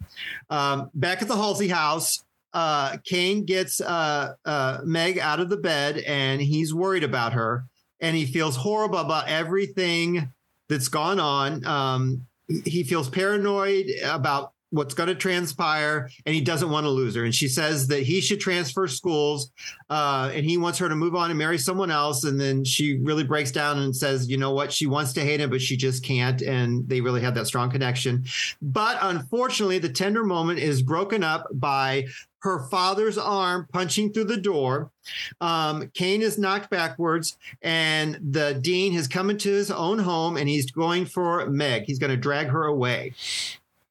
[0.50, 2.22] Um, back at the Halsey house,
[2.56, 7.66] uh, Cain gets uh, uh, Meg out of the bed and he's worried about her
[8.00, 10.32] and he feels horrible about everything
[10.70, 11.66] that's gone on.
[11.66, 12.22] Um,
[12.64, 17.24] he- feels paranoid about what's going to transpire and he doesn't want to lose her
[17.24, 19.50] and she says that he should transfer schools
[19.90, 22.24] uh, and he wants her to move on and marry someone else.
[22.24, 24.72] And then she really breaks down and says you know what?
[24.72, 26.40] She wants to hate him but she just can't.
[26.42, 28.24] And they really have that strong connection.
[28.62, 32.06] But unfortunately the tender moment is broken up by
[32.46, 34.92] her father's arm punching through the door.
[35.40, 40.48] Um, Cain is knocked backwards, and the dean has come into his own home, and
[40.48, 41.84] he's going for Meg.
[41.86, 43.14] He's going to drag her away.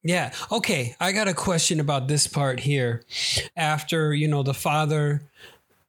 [0.06, 0.32] Yeah.
[0.52, 0.94] Okay.
[1.00, 3.02] I got a question about this part here.
[3.56, 5.22] After, you know, the father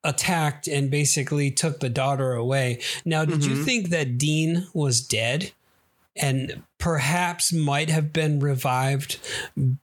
[0.04, 2.82] attacked and basically took the daughter away.
[3.06, 5.52] Now, did you think that Dean was dead
[6.16, 9.20] and perhaps might have been revived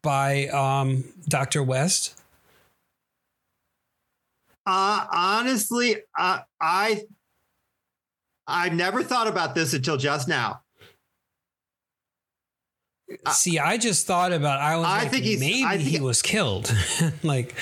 [0.02, 1.62] by um, Dr.
[1.62, 2.20] West?
[4.66, 7.04] Uh, honestly, uh, I
[8.46, 10.63] I never thought about this until just now.
[13.30, 16.74] See, I just thought about I was I like, think maybe I he was killed.
[17.22, 17.54] like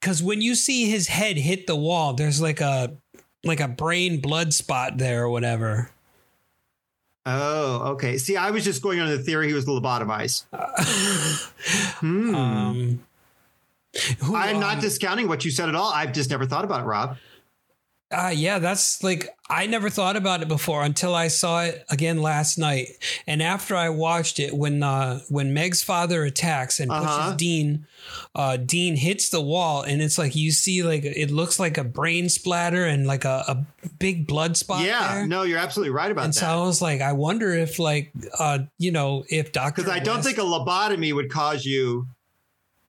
[0.00, 2.96] cuz when you see his head hit the wall, there's like a
[3.44, 5.90] like a brain blood spot there or whatever.
[7.24, 8.18] Oh, okay.
[8.18, 10.44] See, I was just going on the theory he was lobotomized.
[12.00, 12.34] Hmm.
[12.34, 13.06] Um
[14.22, 15.92] I'm not um, discounting what you said at all.
[15.92, 17.18] I've just never thought about it, Rob.
[18.12, 22.20] Uh, yeah, that's like I never thought about it before until I saw it again
[22.20, 22.88] last night.
[23.26, 27.34] And after I watched it, when uh, when Meg's father attacks and pushes Uh-huh.
[27.34, 27.86] Dean,
[28.34, 31.84] uh, Dean hits the wall, and it's like you see like it looks like a
[31.84, 34.84] brain splatter and like a, a big blood spot.
[34.84, 35.26] yeah, there.
[35.26, 36.26] no, you're absolutely right about that.
[36.26, 36.46] And so.
[36.46, 40.22] I was like, I wonder if like uh, you know if Doctor Because I don't
[40.22, 42.06] think a lobotomy would cause you.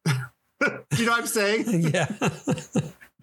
[0.07, 1.81] you know what I'm saying?
[1.93, 2.07] yeah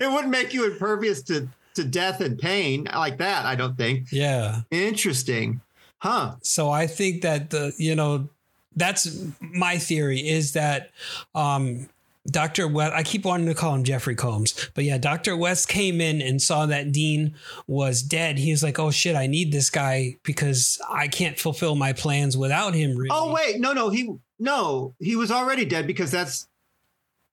[0.00, 3.46] It wouldn't make you impervious to to death and pain like that.
[3.46, 4.08] I don't think.
[4.12, 4.62] yeah.
[4.70, 5.60] Interesting,
[5.98, 6.34] huh?
[6.42, 8.28] So I think that the you know
[8.76, 10.90] that's my theory is that
[11.34, 11.88] um
[12.30, 12.68] Dr.
[12.68, 15.36] West I keep wanting to call him Jeffrey Combs, but yeah, Dr.
[15.36, 17.34] West came in and saw that Dean
[17.66, 18.38] was dead.
[18.38, 22.36] He was like, "Oh shit, I need this guy because I can't fulfill my plans
[22.36, 23.08] without him." Really.
[23.10, 26.46] Oh wait, no, no, he no, he was already dead because that's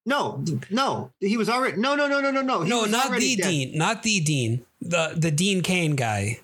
[0.08, 2.62] no, no, he was already no, no, no, no, no, no.
[2.64, 3.47] He no, not the dead.
[3.47, 6.39] Dean, not the Dean, the the Dean Cain guy.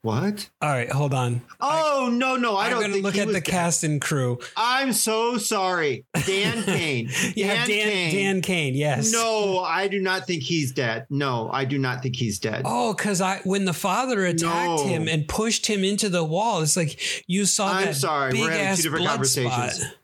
[0.00, 0.50] What?
[0.60, 1.42] All right, hold on.
[1.60, 3.44] Oh no, no, I I'm don't to think look at the dead.
[3.44, 4.40] cast and crew.
[4.56, 7.08] I'm so sorry, Dan Cain.
[7.36, 8.12] Yeah, Dan Cain.
[8.14, 8.74] Dan Cain.
[8.74, 9.12] Yes.
[9.12, 11.06] No, I do not think he's dead.
[11.08, 12.62] No, I do not think he's dead.
[12.64, 14.42] Oh, because I when the father attacked
[14.80, 14.84] No.
[14.88, 16.98] him and pushed him into the wall, it's like
[17.28, 19.74] you saw I'm that sorry, big we're having two ass different blood conversations.
[19.82, 19.94] spot.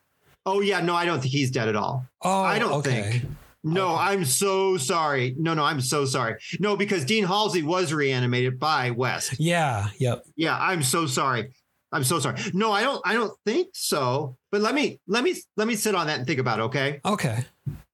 [0.49, 2.07] Oh yeah, no, I don't think he's dead at all.
[2.23, 3.21] Oh, I don't okay.
[3.21, 3.25] think.
[3.65, 5.35] No, I'm so sorry.
[5.39, 6.37] No, no, I'm so sorry.
[6.59, 9.39] No, because Dean Halsey was reanimated by West.
[9.39, 9.89] Yeah.
[9.99, 10.25] Yep.
[10.37, 11.51] Yeah, I'm so sorry.
[11.93, 12.39] I'm so sorry.
[12.55, 14.37] No, I don't I don't think so.
[14.51, 17.01] But let me let me let me sit on that and think about it, okay?
[17.05, 17.45] Okay.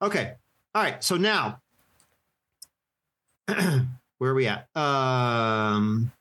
[0.00, 0.34] Okay.
[0.74, 1.02] All right.
[1.02, 1.60] So now
[4.18, 4.68] where are we at?
[4.76, 6.12] Um,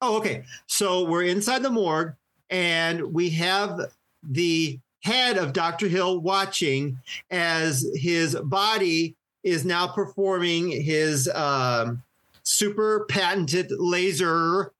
[0.00, 0.44] oh, okay.
[0.66, 2.14] So we're inside the morgue,
[2.50, 3.92] and we have
[4.28, 5.88] the head of Dr.
[5.88, 6.98] Hill watching
[7.30, 12.02] as his body is now performing his um,
[12.42, 14.72] super patented laser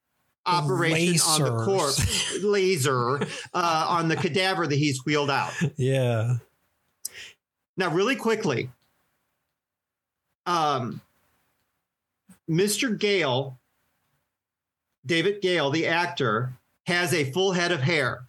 [0.45, 3.21] operation on the corpse laser
[3.55, 5.53] uh, on the cadaver that he's wheeled out.
[5.77, 6.37] Yeah.
[7.77, 8.71] Now, really quickly,
[10.47, 11.01] um,
[12.49, 12.97] Mr.
[12.99, 13.59] Gale,
[15.05, 16.53] David Gale, the actor,
[16.87, 18.26] has a full head of hair,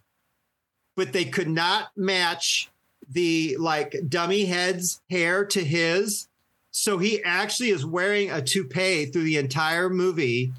[0.98, 2.68] but they could not match
[3.08, 6.26] the like dummy head's hair to his.
[6.72, 10.52] So he actually is wearing a toupee through the entire movie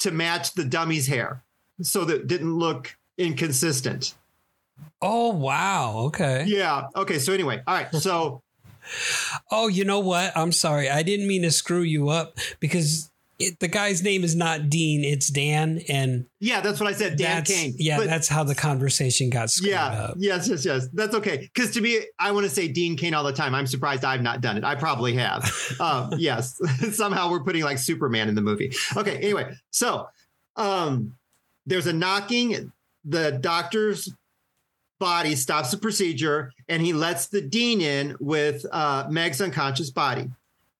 [0.00, 1.42] to match the dummy's hair
[1.80, 4.14] so that it didn't look inconsistent.
[5.00, 5.96] Oh wow.
[6.08, 6.44] Okay.
[6.46, 6.88] Yeah.
[6.94, 7.18] Okay.
[7.18, 7.92] So anyway, all right.
[7.94, 8.42] So
[9.50, 10.36] Oh, you know what?
[10.36, 10.90] I'm sorry.
[10.90, 13.10] I didn't mean to screw you up because
[13.42, 15.04] it, the guy's name is not Dean.
[15.04, 17.16] It's Dan, and yeah, that's what I said.
[17.16, 17.74] Dan Cain.
[17.78, 19.86] yeah, But- that's how the conversation got screwed yeah.
[19.86, 20.14] up.
[20.18, 20.48] Yes.
[20.48, 20.64] Yes.
[20.64, 20.88] Yes.
[20.92, 21.48] That's okay.
[21.54, 23.54] Because to me, I want to say Dean Cain all the time.
[23.54, 24.64] I'm surprised I've not done it.
[24.64, 25.50] I probably have.
[25.80, 26.60] um, yes.
[26.96, 28.72] Somehow we're putting like Superman in the movie.
[28.96, 29.16] Okay.
[29.18, 30.08] Anyway, so
[30.56, 31.14] um,
[31.66, 32.72] there's a knocking.
[33.04, 34.12] The doctor's
[35.00, 40.30] body stops the procedure, and he lets the dean in with uh, Meg's unconscious body.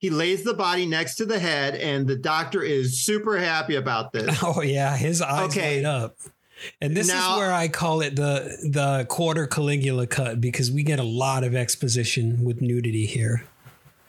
[0.02, 4.12] He lays the body next to the head, and the doctor is super happy about
[4.12, 4.36] this.
[4.42, 5.76] Oh yeah, his eyes Okay.
[5.76, 6.16] light up.
[6.80, 10.82] And this Now- is where I call it the the quarter Caligula cut because we
[10.82, 13.44] get a lot of exposition with nudity here.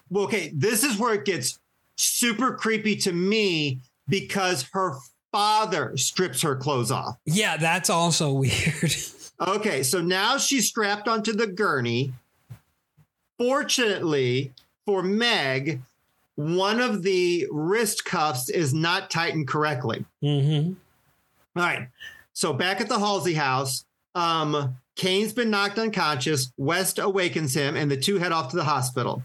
[0.09, 1.59] Well, okay, this is where it gets
[1.95, 3.79] super creepy to me
[4.09, 4.95] because her
[5.31, 7.17] father strips her clothes off.
[7.25, 8.95] Yeah, that's also weird.
[9.39, 12.13] Okay, so now she's strapped onto the gurney.
[13.37, 14.51] Fortunately
[14.85, 15.81] for Meg,
[16.35, 20.05] one of the wrist cuffs is not tightened correctly.
[20.21, 20.73] hmm
[21.55, 21.87] All right.
[22.33, 26.51] So back at the Halsey house, um, Cain's been knocked unconscious.
[26.57, 29.23] West awakens him, and the two head off to the hospital.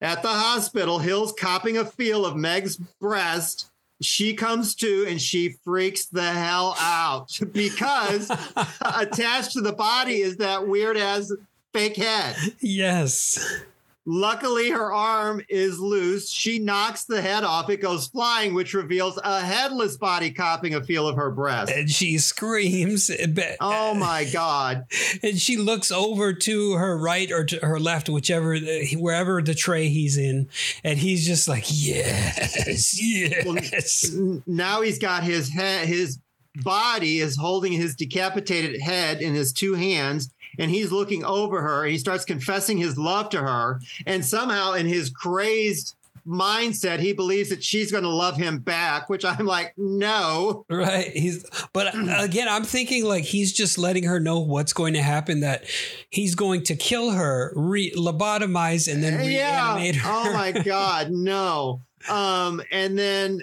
[0.00, 3.70] At the hospital, Hill's copping a feel of Meg's breast.
[4.02, 8.30] She comes to and she freaks the hell out because
[8.80, 11.32] attached to the body is that weird ass
[11.72, 12.36] fake head.
[12.60, 13.62] Yes.
[14.08, 16.30] Luckily, her arm is loose.
[16.30, 17.68] She knocks the head off.
[17.70, 21.72] It goes flying, which reveals a headless body copping a feel of her breast.
[21.72, 23.10] And she screams.
[23.60, 24.84] Oh my God.
[25.22, 28.56] And she looks over to her right or to her left, whichever,
[28.94, 30.48] wherever the tray he's in.
[30.84, 34.12] And he's just like, yes, yes.
[34.14, 36.18] N- Now he's got his head, his
[36.62, 40.30] body is holding his decapitated head in his two hands.
[40.58, 43.80] And he's looking over her and he starts confessing his love to her.
[44.06, 45.94] And somehow, in his crazed
[46.26, 50.64] mindset, he believes that she's going to love him back, which I'm like, no.
[50.68, 51.10] Right.
[51.12, 55.40] He's, but again, I'm thinking like he's just letting her know what's going to happen.
[55.40, 55.64] That
[56.10, 60.10] he's going to kill her, re- lobotomize, and then reanimate her.
[60.10, 61.80] Oh my God, no.
[62.08, 63.40] Um, and then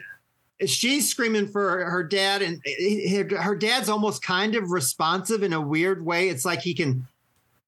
[0.66, 2.62] she's screaming for her dad, and
[3.38, 6.30] her dad's almost kind of responsive in a weird way.
[6.30, 7.08] It's like he can.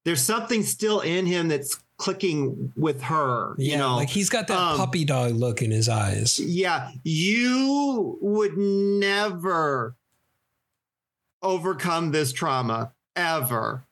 [0.04, 3.54] There's something still in him that's clicking with her.
[3.58, 6.38] Yeah, you know, like he's got that Um, puppy dog look in his eyes.
[6.38, 9.96] Yeah, you would never
[11.42, 13.84] overcome this trauma ever,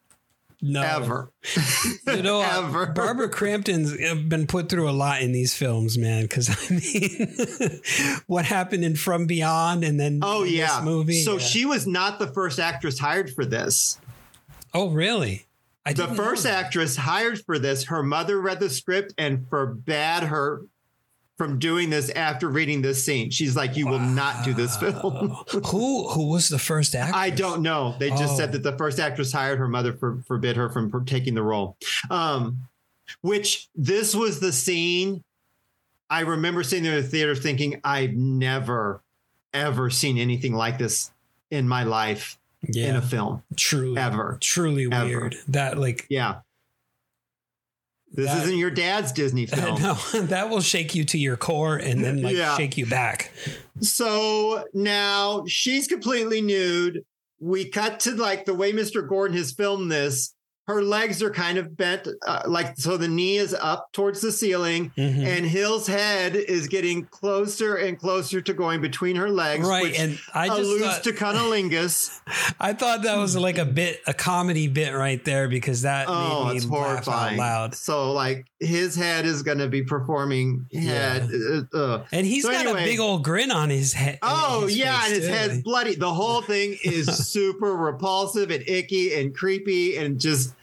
[0.67, 1.31] No, ever.
[2.07, 2.87] You know, uh, Ever.
[2.87, 3.93] Barbara Crampton's
[4.29, 6.23] been put through a lot in these films, man.
[6.23, 7.81] Because I mean,
[8.27, 11.23] what happened in From Beyond, and then Oh this yeah, movie.
[11.23, 11.39] So yeah.
[11.39, 13.99] she was not the first actress hired for this.
[14.73, 15.47] Oh really?
[15.85, 20.63] I The first actress hired for this, her mother read the script and forbade her
[21.37, 23.31] from doing this after reading this scene.
[23.31, 25.03] She's like, "You will not do this film."
[25.67, 27.17] who who was the first actor?
[27.17, 27.97] I don't know.
[27.99, 28.37] They just Oh.
[28.37, 31.77] said that the first actress hired her mother for forbid her from taking the role.
[32.11, 32.69] Um,
[33.21, 35.23] which this was the scene.
[36.11, 39.03] I remember sitting there in the theater thinking, I've never,
[39.53, 41.11] ever seen anything like this
[41.51, 42.39] in my life
[42.73, 43.43] in a film.
[43.57, 44.39] truly, ever.
[44.41, 45.05] truly Ever.
[45.07, 45.37] weird.
[45.49, 46.37] That like Yeah.
[48.17, 49.83] This isn't your dad's Disney film.
[49.83, 52.57] no, that will shake you to your core and then like Yeah.
[52.57, 53.33] shake you back.
[53.81, 57.05] So now she's completely nude.
[57.41, 59.07] We cut to like the way Mr.
[59.07, 60.34] Gordon has filmed this.
[60.67, 64.33] Her legs are kind of bent, uh, like so the knee is up towards the
[64.33, 65.25] ceiling, Mhm.
[65.27, 69.99] and Hill's head is getting closer and closer to going between her legs, Right, which
[69.99, 72.11] and I just alludes thought- to cunnilingus.
[72.61, 76.45] I thought that was like a bit a comedy bit right there because that Oh,
[76.47, 77.39] made me it's laugh out horrifying.
[77.39, 77.75] loud.
[77.75, 81.29] So, like, his head is going to be performing head.
[81.75, 82.05] uh, uh.
[82.13, 84.19] And he's So got anyway- a big old grin on his head.
[84.23, 85.31] Oh his yeah, and his too.
[85.33, 85.95] head's bloody.
[85.95, 90.54] The whole thing is super repulsive and icky and creepy and just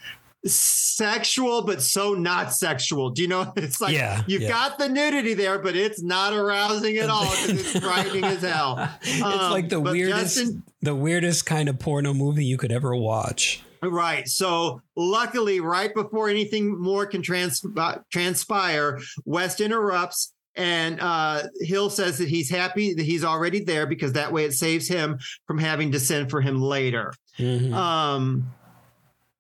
[0.46, 3.10] sexual, but so not sexual.
[3.10, 3.54] Do you know?
[3.58, 4.50] It's like Yeah, you've yeah.
[4.50, 8.90] got the nudity there, but it's not arousing at all it's frightening as hell.
[9.02, 12.96] It's Um, like the weirdest, Justin- the weirdest kind of porno movie you could ever
[12.96, 13.62] watch.
[13.84, 14.28] Right.
[14.28, 21.90] So luckily, right before anything more can trans- uh, transpire, West interrupts and uh, Hill
[21.90, 25.18] says that he's happy that he's already there because that way it saves him
[25.48, 27.14] from having to send for him later.
[27.40, 27.74] Mhm.
[27.74, 28.52] Um,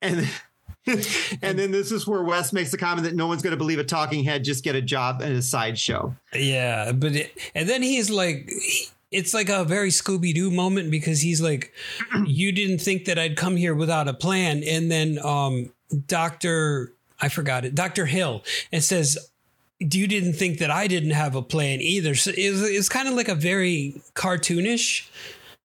[0.02, 0.28] and
[1.42, 3.78] and then this is where West makes the comment that no one's going to believe
[3.78, 6.16] a talking head just get a job in a sideshow.
[6.34, 8.52] Yeah, but it, and then he's like,
[9.12, 11.72] it's like a very Scooby Doo moment because he's like,
[12.26, 15.72] you didn't think that I'd come here without a plan, and then um,
[16.08, 19.18] Doctor, I forgot it, Doctor Hill, and says.
[19.84, 22.14] You didn't think that I didn't have a plan either.
[22.14, 25.10] So it's, it's kind of like a very cartoonish.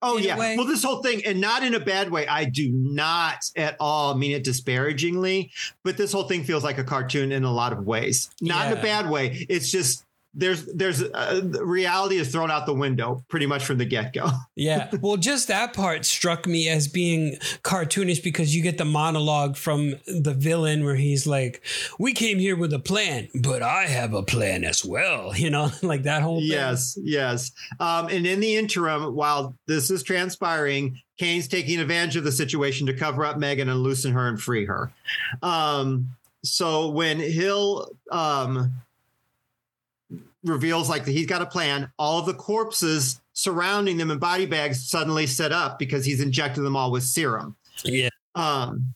[0.03, 0.36] Oh yeah.
[0.36, 2.26] Well, this whole thing, and not in a bad way.
[2.26, 5.51] I do not at all mean it disparagingly,
[5.82, 8.30] but this whole thing feels like a cartoon in a lot of ways.
[8.40, 9.47] Not in a bad way.
[9.49, 10.06] It's just
[10.37, 14.28] there's there's uh, reality is thrown out the window pretty much from the get go.
[14.59, 14.91] Yeah.
[15.03, 19.97] Well, just that part struck me as being cartoonish because you get the monologue from
[20.07, 21.62] the villain where he's like,
[21.99, 25.34] We came here with a plan, but I have a plan as well.
[25.47, 26.49] You know, like that whole thing.
[26.49, 27.53] Yes, yes.
[27.78, 32.87] Um, and in the interim, while this is transpiring, Cain's taking advantage of the situation
[32.87, 34.91] to cover up Megan and loosen her and free her.
[35.43, 38.72] Um, so when Hill um,
[40.47, 44.47] reveals like that he's got a plan, all of the corpses surrounding them in body
[44.47, 47.57] bags suddenly set up because he's injected them all with serum.
[47.84, 48.09] Yeah.
[48.34, 48.94] Um,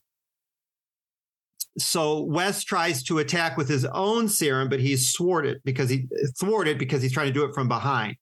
[1.78, 6.78] so West tries to attack with his own serum, but he's thwarted because he thwarted
[6.78, 8.16] because he's trying to do it from behind.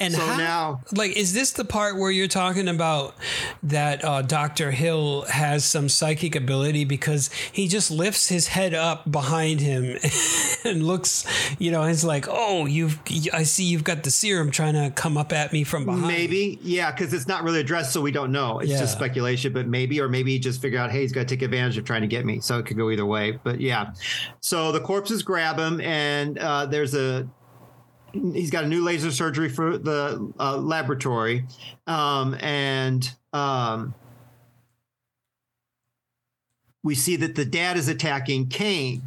[0.00, 3.14] And so how, now, like, is this the part where you're talking about
[3.62, 4.70] that uh, Dr.
[4.70, 9.98] Hill has some psychic ability because he just lifts his head up behind him
[10.64, 11.26] and looks,
[11.58, 12.98] you know, he's like, oh, you've,
[13.32, 16.06] I see you've got the serum trying to come up at me from behind.
[16.08, 18.60] maybe, yeah, because it's not really addressed, so we don't know.
[18.60, 18.78] It's Yeah.
[18.78, 21.42] just speculation, but maybe, or maybe he just figured out, hey, he's got to take
[21.42, 22.40] advantage of trying to get me.
[22.40, 23.38] So it could go either way.
[23.44, 23.92] But yeah,
[24.40, 27.28] so the corpses grab him, and uh, there's a
[28.12, 31.44] he's got a new laser surgery for the uh, laboratory,
[31.86, 33.94] um, and um,
[36.82, 39.02] we see that the dad is attacking Cain.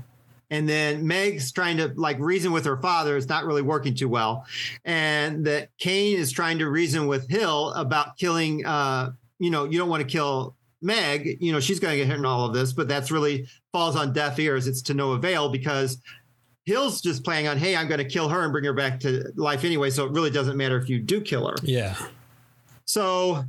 [0.52, 3.16] And then Meg's trying to like reason with her father.
[3.16, 4.46] It's not really working too well.
[4.84, 9.78] And that Cain is trying to reason with Hill about killing, uh, you know, you
[9.80, 11.38] don't want to kill Meg.
[11.40, 13.96] You know, she's going to get hit in all of this, but that's really falls
[13.96, 14.68] on deaf ears.
[14.68, 16.00] It's to no avail because
[16.66, 19.32] Hill's just playing on, hey, I'm going to kill her and bring her back to
[19.36, 19.90] life anyway.
[19.90, 21.56] So it really doesn't matter if you do kill her.
[21.64, 21.96] Yeah.
[22.86, 23.44] So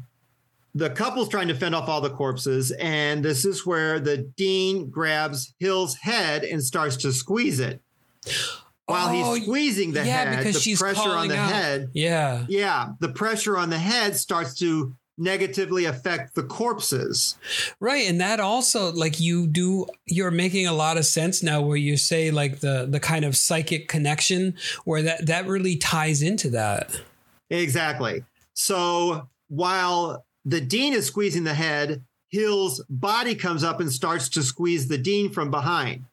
[0.75, 4.89] the couple's trying to fend off all the corpses, and this is where the dean
[4.89, 7.81] grabs Hill's head and starts to squeeze it.
[8.87, 11.53] While Oh, he's squeezing the yeah, head, because the she's pressure on the out.
[11.53, 12.45] head, Yeah.
[12.49, 17.37] yeah, the pressure on the head starts to negatively affect the corpses.
[17.81, 18.09] Right.
[18.09, 21.97] And that also like you do you're making a lot of sense now where you
[21.97, 27.01] say like the the kind of psychic connection where that that really ties into that.
[27.51, 28.25] Exactly.
[28.55, 34.43] So while the dean is squeezing the head, Hill's body comes up and starts to
[34.43, 36.07] squeeze the dean from behind.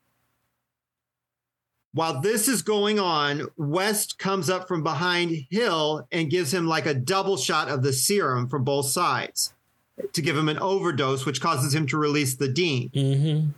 [1.93, 6.85] While this is going on, West comes up from behind Hill and gives him like
[6.85, 9.53] a double shot of the serum from both sides
[10.13, 13.53] to give him an overdose, which causes him to release the dean, Mhm.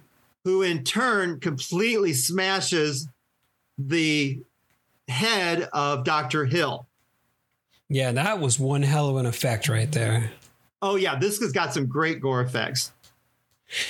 [0.46, 3.08] who in turn completely smashes
[3.78, 4.40] the
[5.08, 6.46] head of Dr.
[6.46, 6.88] Hill.
[7.90, 10.32] Yeah, that was one hell of an effect right there.
[10.82, 12.94] Oh yeah, this has got some great gore effects.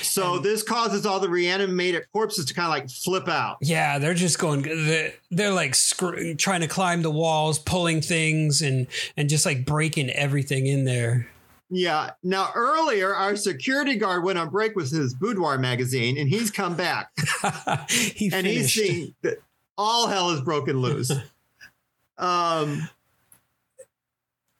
[0.02, 3.58] So this causes all the reanimated corpses to kind of like flip out.
[3.60, 4.62] Yeah, they're just going.
[4.62, 8.86] They're, they're like scr- trying to climb the walls, pulling things, and
[9.16, 11.28] and just like breaking everything in there.
[11.68, 12.10] Yeah.
[12.22, 16.76] Now earlier, our security guard went on break with his boudoir magazine, and he's come
[16.76, 17.10] back,
[17.88, 18.46] he and finished.
[18.46, 19.38] he's seeing that
[19.76, 21.10] all hell is broken loose.
[22.18, 22.88] um,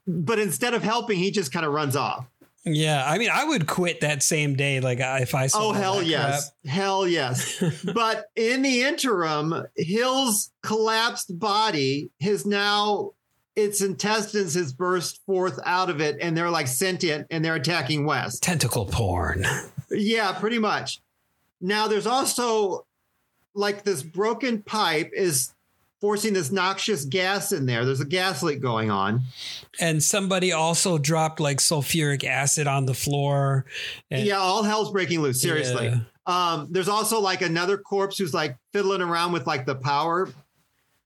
[0.06, 2.26] but instead of helping, he just kind of runs off.
[2.64, 4.80] Yeah, I mean, I would quit that same day.
[4.80, 5.70] Like uh, if I saw.
[5.70, 6.74] Oh hell yes, crap.
[6.74, 7.62] hell yes.
[7.94, 13.12] but in the interim, Hill's collapsed body has now
[13.56, 18.06] its intestines has burst forth out of it, and they're like sentient, and they're attacking
[18.06, 18.42] West.
[18.42, 19.44] Tentacle porn.
[19.90, 21.00] Yeah, pretty much.
[21.60, 22.86] Now there's also
[23.54, 25.52] like this broken pipe is
[26.02, 27.84] forcing this noxious gas in there.
[27.84, 29.22] There's a gas leak going on.
[29.80, 33.66] And somebody also dropped like sulfuric acid on the floor.
[34.10, 35.40] And yeah, all hell's breaking loose.
[35.40, 35.86] Seriously.
[35.86, 36.00] Yeah.
[36.26, 40.28] Um, there's also like another corpse who's like fiddling around with like the power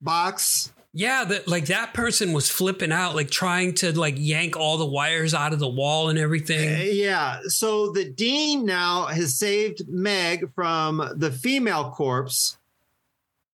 [0.01, 0.73] box.
[0.95, 4.87] Yeah, that like that person was flipping out, like trying to like yank all the
[4.87, 6.89] wires out of the wall and Uh, everything.
[6.93, 7.41] Yeah.
[7.49, 12.57] So the dean now has saved Meg from the female corpse.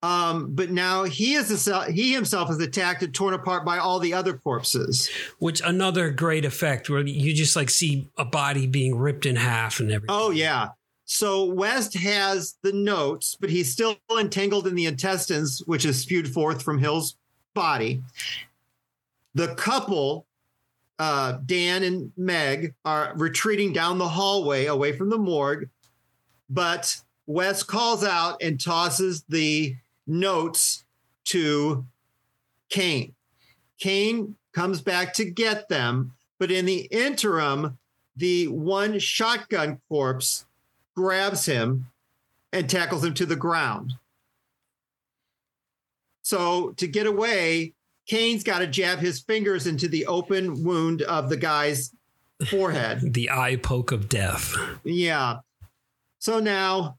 [0.03, 4.01] Um, but now he is a, he himself is attacked and torn apart by all
[4.01, 5.09] the other corpses.
[5.39, 9.79] Which another great effect where you just like see a body being ripped in half
[9.79, 10.17] and everything.
[10.17, 10.71] Oh yeah.
[11.05, 16.33] So West has the notes, but he's still entangled in the intestines, which is spewed
[16.33, 17.17] forth from Hill's
[17.55, 18.03] body.
[19.35, 20.27] The couple,
[20.99, 25.69] uh, Dan and Meg, are retreating down the hallway away from the morgue,
[26.49, 29.77] but West calls out and tosses the
[30.13, 30.85] notes
[31.25, 31.85] to
[32.69, 33.15] Cain.
[33.79, 37.79] Cain comes back to get them, but in the interim,
[38.17, 40.47] the one shotgun corpse
[40.95, 41.87] grabs him
[42.53, 43.95] and tackles him to the ground.
[46.23, 47.73] So to get away,
[48.07, 51.93] Cain's got to jab his fingers into the open wound of the guy's
[52.49, 53.01] forehead.
[53.15, 54.55] The eye poke of death.
[54.85, 55.39] Yeah.
[56.19, 56.99] So now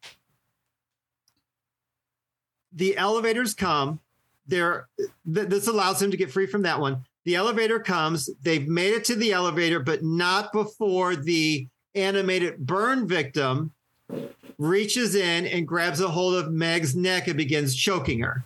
[2.75, 3.99] the elevators come.
[4.47, 7.05] There, th- this allows him to get free from that one.
[7.25, 8.29] The elevator comes.
[8.41, 13.71] They've made it to the elevator, but not before the animated burn victim
[14.57, 18.43] reaches in and grabs a hold of Meg's neck and begins choking her.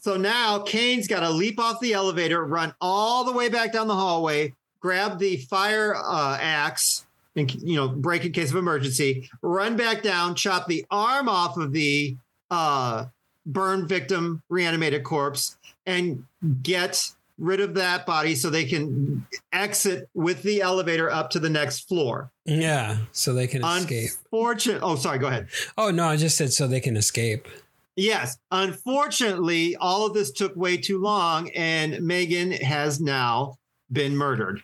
[0.00, 3.86] So now Cain's got to leap off the elevator, run all the way back down
[3.86, 7.06] the hallway, grab the fire uh, axe,
[7.36, 9.28] and you know break in case of emergency.
[9.42, 12.16] Run back down, chop the arm off of the
[12.50, 13.06] uh,
[13.46, 15.56] burn victim reanimated corpse,
[15.86, 16.24] and
[16.62, 21.50] get rid of that body so they can exit with the elevator up to the
[21.50, 22.30] next floor.
[22.44, 24.10] Yeah, so they can escape.
[24.24, 24.80] Unfortunate.
[24.82, 25.18] Oh, sorry.
[25.18, 25.48] Go ahead.
[25.76, 27.48] Oh no, I just said so they can escape.
[27.96, 28.38] Yes.
[28.50, 33.58] Unfortunately, all of this took way too long, and Megan has now
[33.92, 34.62] been murdered.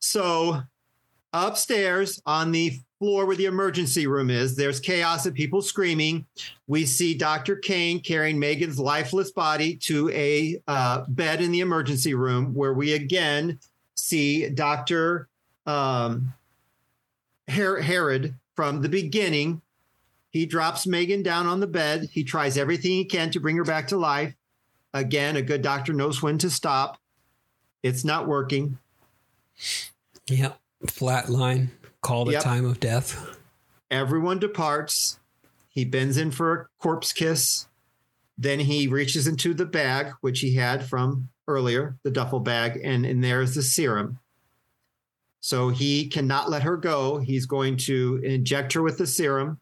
[0.00, 0.62] So,
[1.32, 6.24] upstairs on the floor where the emergency room is, there's chaos and people screaming.
[6.66, 7.56] We see Dr.
[7.56, 12.94] Cain carrying Megan's lifeless body to a uh, bed in the emergency room, where we
[12.94, 13.58] again
[13.94, 15.28] see Dr.
[15.66, 16.32] Um,
[17.46, 19.60] Her- Herod from the beginning
[20.30, 22.08] he drops Megan down on the bed.
[22.10, 24.34] He tries everything he can to bring her back to life.
[24.92, 26.98] Again, a good doctor knows when to stop.
[27.84, 28.78] It's not working.
[30.26, 30.58] Yep.
[30.88, 31.70] Flat line.
[32.04, 32.42] Call the Yep.
[32.42, 33.38] time of death.
[33.90, 35.18] Everyone departs.
[35.70, 37.66] He bends in for a corpse kiss.
[38.36, 43.06] Then he reaches into the bag, which he had from earlier, the duffel bag, and
[43.06, 44.18] in there is the serum.
[45.40, 47.20] So he cannot let her go.
[47.20, 49.58] He's going to inject her with the serum.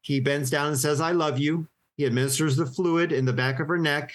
[0.00, 1.68] He bends down and says, I love you.
[1.98, 4.12] He administers the fluid in the back of her neck.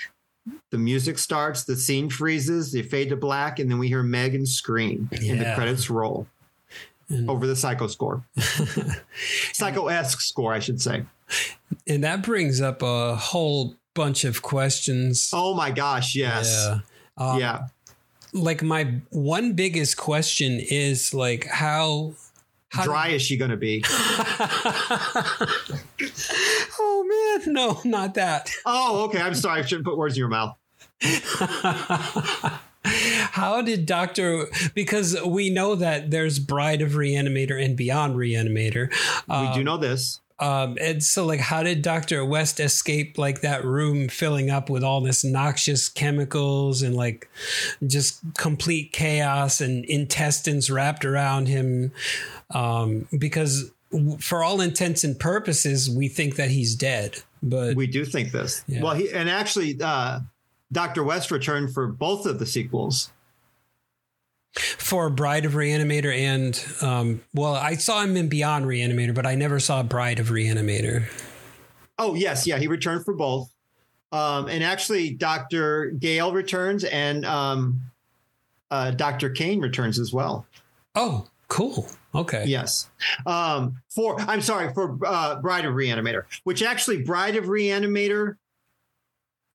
[0.72, 4.48] The music starts, the scene freezes, they fade to black, and then we hear Megan
[4.48, 6.26] scream, and the credits roll
[7.10, 8.24] And, over the psycho score.
[9.54, 11.06] Psycho esque score, I should say.
[11.88, 15.32] and that brings up a whole bunch of questions.
[15.34, 16.68] Oh my gosh, yes.
[16.68, 16.80] Yeah.
[17.18, 17.68] Um, yeah.
[18.32, 22.14] Like my one biggest question is like how
[22.70, 23.84] how Dry is she going to be?
[26.80, 28.52] oh man, no, not that.
[28.66, 29.20] Oh, okay.
[29.20, 29.62] I'm sorry.
[29.62, 30.56] I shouldn't put words in your mouth.
[33.32, 34.48] How did Doctor?
[34.74, 38.92] Because we know that there's Bride of Reanimator and Beyond Reanimator.
[39.28, 40.20] We do know this.
[40.40, 44.84] Um, and so, like, how did Doctor West escape like that room filling up with
[44.84, 47.30] all this noxious chemicals and like
[47.86, 51.92] just complete chaos and intestines wrapped around him?
[52.52, 53.72] Um, because
[54.20, 58.64] for all intents and purposes, we think that he's dead, but We do think this.
[58.68, 58.82] Yeah.
[58.82, 60.22] Well, he and actually, uh,
[60.72, 61.04] Dr.
[61.04, 63.12] West returned for both of the sequels.
[64.54, 69.36] For Bride of Reanimator and um, well, I saw him in Beyond Reanimator, but I
[69.36, 71.06] never saw Bride of Reanimator.
[71.98, 72.48] Oh, yes.
[72.48, 72.58] Yeah.
[72.58, 73.54] He returned for both.
[74.12, 75.92] Um, and actually, Dr.
[75.92, 77.82] Gale returns and um,
[78.72, 79.30] uh, Dr.
[79.30, 80.46] Cain returns as well.
[80.96, 81.88] Oh, cool.
[82.16, 82.46] Okay.
[82.48, 82.90] Yes.
[83.26, 88.38] Um, for I'm sorry for uh, Bride of Reanimator, which actually Bride of Reanimator.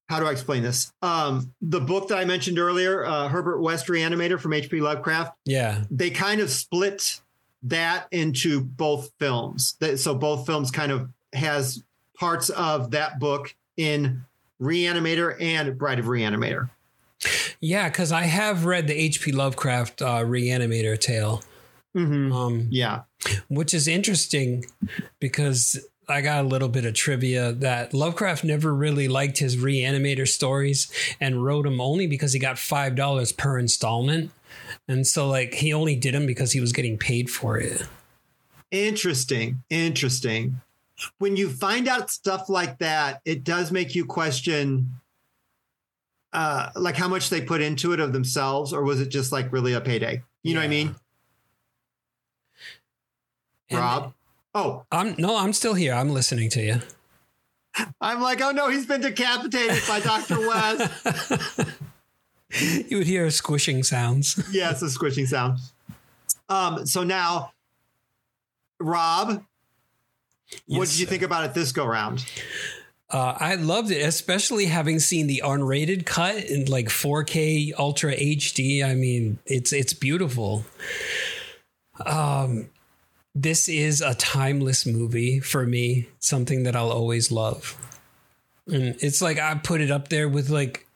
[0.07, 0.93] How do I explain this?
[1.01, 4.79] Um, the book that I mentioned earlier, uh, Herbert West Reanimator from H.P.
[4.81, 5.33] Lovecraft.
[5.45, 5.83] Yeah.
[5.89, 7.21] They kind of split
[7.63, 9.77] that into both films.
[9.95, 11.83] So both films kind of has
[12.17, 14.23] parts of that book in
[14.61, 16.69] Reanimator and Bride of Reanimator.
[17.59, 19.31] Yeah, because I have read the H.P.
[19.31, 21.41] Lovecraft uh, Reanimator tale.
[21.95, 22.31] Mm-hmm.
[22.31, 23.03] Um, yeah,
[23.47, 24.65] which is interesting
[25.19, 30.27] because I got a little bit of trivia that Lovecraft never really liked his Reanimator
[30.27, 34.31] stories and wrote them only because he got five dollars per installment,
[34.87, 37.83] and so like he only did them because he was getting paid for it.
[38.71, 40.61] Interesting, interesting.
[41.17, 44.89] When you find out stuff like that, it does make you question
[46.35, 49.51] uh, like how much they put into it of themselves, or was it just like
[49.51, 50.21] really a payday?
[50.43, 50.53] You yeah.
[50.55, 50.95] know what I mean?
[53.69, 54.13] And Rob?
[54.55, 55.93] Oh, I'm no, I'm still here.
[55.93, 56.81] I'm listening to you.
[57.99, 60.39] I'm like, oh no, he's been decapitated by Dr.
[60.39, 61.67] West.
[62.89, 64.41] you would hear squishing sounds.
[64.51, 65.59] yes, a squishing sound.
[66.47, 67.51] Um, so now,
[68.79, 69.43] Rob,
[70.67, 72.25] yes, what did you think about it this go round?
[73.09, 78.85] Uh, I loved it, especially having seen the unrated cut in like 4K Ultra HD.
[78.85, 80.63] I mean, it's it's beautiful.
[82.05, 82.69] Um,
[83.35, 87.77] this is a timeless movie for me, something that I'll always love.
[88.65, 90.87] And it's like I put it up there with like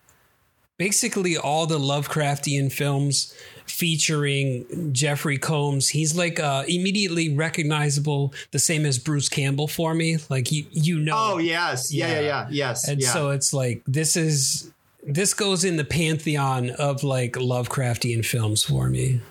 [0.78, 3.36] basically all the Lovecraftian films
[3.66, 5.90] featuring Jeffrey Combs.
[5.90, 10.18] He's like uh, immediately recognizable, the same as Bruce Campbell for me.
[10.30, 11.14] Like you, you know.
[11.16, 12.48] Oh yes, yeah, yeah, yeah, yeah.
[12.49, 12.88] yes.
[12.88, 13.10] And yeah.
[13.10, 14.72] so it's like this is
[15.03, 19.22] this goes in the pantheon of like Lovecraftian films for me.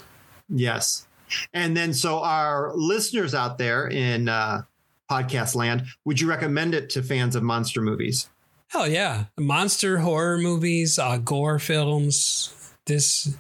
[0.49, 1.08] Yes,
[1.53, 4.63] and then, so our listeners out there in uh,
[5.11, 8.29] podcast land, would you recommend it to fans of monster movies?
[8.69, 12.55] Hell yeah, monster horror movies, uh, gore films.
[12.87, 13.35] This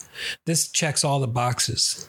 [0.47, 2.09] this checks all the boxes.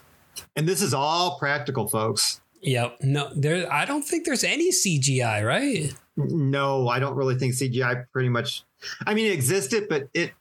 [0.56, 2.42] And this is all practical, folks.
[2.62, 2.98] Yep.
[3.02, 3.72] No, there.
[3.72, 5.94] I don't think there's any CGI, right?
[6.18, 8.64] No, I don't really think CGI pretty much.
[9.06, 10.34] I mean, it existed, but it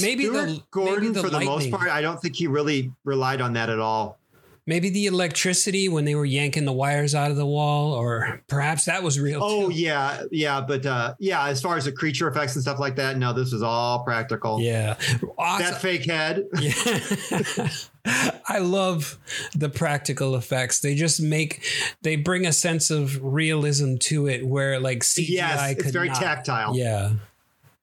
[0.00, 2.92] maybe Stuart the Gordon maybe the for the most part, I don't think he really
[3.04, 4.18] relied on that at all.
[4.66, 8.84] Maybe the electricity when they were yanking the wires out of the wall, or perhaps
[8.84, 9.40] that was real.
[9.42, 9.74] Oh too.
[9.74, 13.16] yeah, yeah, but uh, yeah, as far as the creature effects and stuff like that,
[13.16, 14.60] no, this is all practical.
[14.60, 14.98] Yeah,
[15.38, 15.72] awesome.
[15.72, 16.46] that fake head.
[16.60, 17.68] Yeah.
[18.48, 19.18] I love
[19.54, 20.80] the practical effects.
[20.80, 21.64] They just make
[22.02, 26.20] they bring a sense of realism to it, where like CGI yes, it's very not.
[26.20, 26.76] tactile.
[26.76, 27.12] Yeah.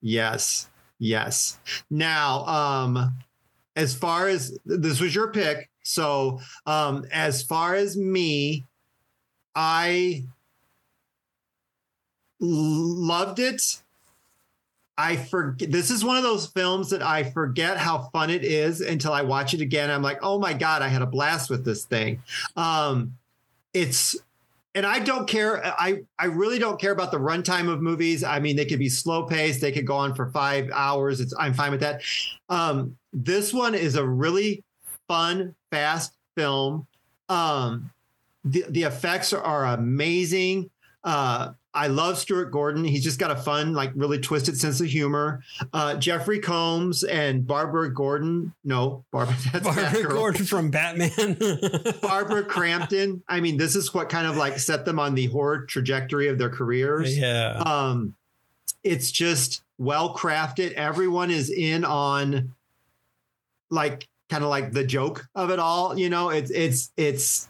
[0.01, 0.67] Yes.
[0.99, 1.59] Yes.
[1.89, 3.13] Now, um,
[3.75, 8.63] as far as this was your pick, so um, as far as me,
[9.53, 10.23] I
[12.39, 13.81] loved it.
[14.97, 15.71] I forget.
[15.71, 19.21] This is one of those films that I forget how fun it is until I
[19.21, 19.91] watch it again.
[19.91, 22.23] I'm like, oh my god, I had a blast with this thing.
[22.55, 23.17] Um,
[23.73, 24.15] it's
[24.75, 25.65] and I don't care.
[25.65, 28.23] I I really don't care about the runtime of movies.
[28.23, 29.61] I mean, they could be slow paced.
[29.61, 31.21] They could go on for five hours.
[31.21, 32.01] It's I'm fine with that.
[32.49, 34.63] Um, this one is a really
[35.07, 36.85] fun, fast film.
[37.29, 37.89] Um,
[38.43, 40.69] the the effects are, are amazing.
[41.05, 42.85] Uh, I love Stuart Gordon.
[42.85, 45.43] He's just got a fun, like really twisted sense of humor.
[45.73, 48.53] Uh, Jeffrey Combs and Barbara Gordon.
[48.63, 49.35] No, Barbara.
[49.51, 51.37] That's Barbara Gordon from Batman.
[52.01, 53.21] Barbara Crampton.
[53.27, 56.37] I mean, this is what kind of like set them on the horror trajectory of
[56.37, 57.17] their careers.
[57.17, 57.61] Yeah.
[57.65, 58.15] Um,
[58.83, 60.71] it's just well crafted.
[60.73, 62.53] Everyone is in on
[63.69, 65.97] like kind of like the joke of it all.
[65.97, 67.49] You know, it's it's it's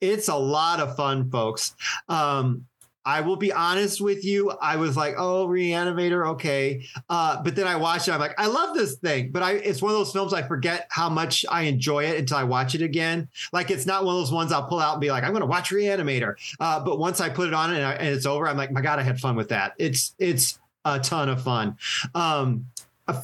[0.00, 1.74] it's a lot of fun, folks.
[2.08, 2.66] Um,
[3.06, 4.50] I will be honest with you.
[4.50, 6.84] I was like, oh, Reanimator, okay.
[7.08, 8.12] Uh, but then I watched it.
[8.12, 9.30] I'm like, I love this thing.
[9.30, 12.38] But I, it's one of those films I forget how much I enjoy it until
[12.38, 13.28] I watch it again.
[13.52, 15.40] Like it's not one of those ones I'll pull out and be like, I'm going
[15.40, 16.34] to watch Reanimator.
[16.58, 18.80] Uh, but once I put it on and, I, and, it's over, I'm like, my
[18.80, 19.74] God, I had fun with that.
[19.78, 21.76] It's it's a ton of fun.
[22.12, 22.66] Um,
[23.06, 23.22] a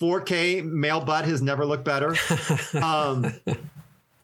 [0.00, 2.14] 4K male butt has never looked better.
[2.74, 3.32] Um,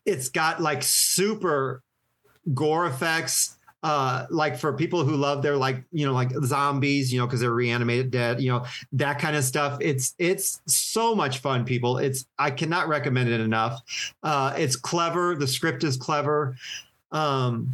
[0.05, 1.82] it's got like super
[2.52, 7.19] gore effects uh like for people who love their like you know like zombies you
[7.19, 11.39] know because they're reanimated dead you know that kind of stuff it's it's so much
[11.39, 13.81] fun people it's i cannot recommend it enough
[14.23, 16.57] uh it's clever the script is clever
[17.12, 17.73] um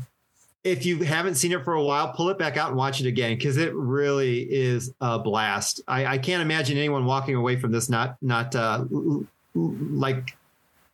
[0.67, 3.07] if you haven't seen it for a while, pull it back out and watch it
[3.07, 5.81] again because it really is a blast.
[5.87, 8.85] I, I, can't imagine anyone walking away from this not not uh,
[9.55, 10.37] like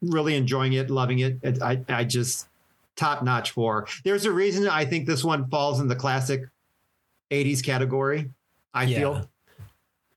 [0.02, 1.38] really enjoying it, loving it.
[1.62, 2.48] I, I just
[2.96, 3.86] top notch for.
[4.04, 6.42] There's a reason I think this one falls in the classic
[7.30, 8.30] 80s category.
[8.74, 8.98] I yeah.
[8.98, 9.30] feel.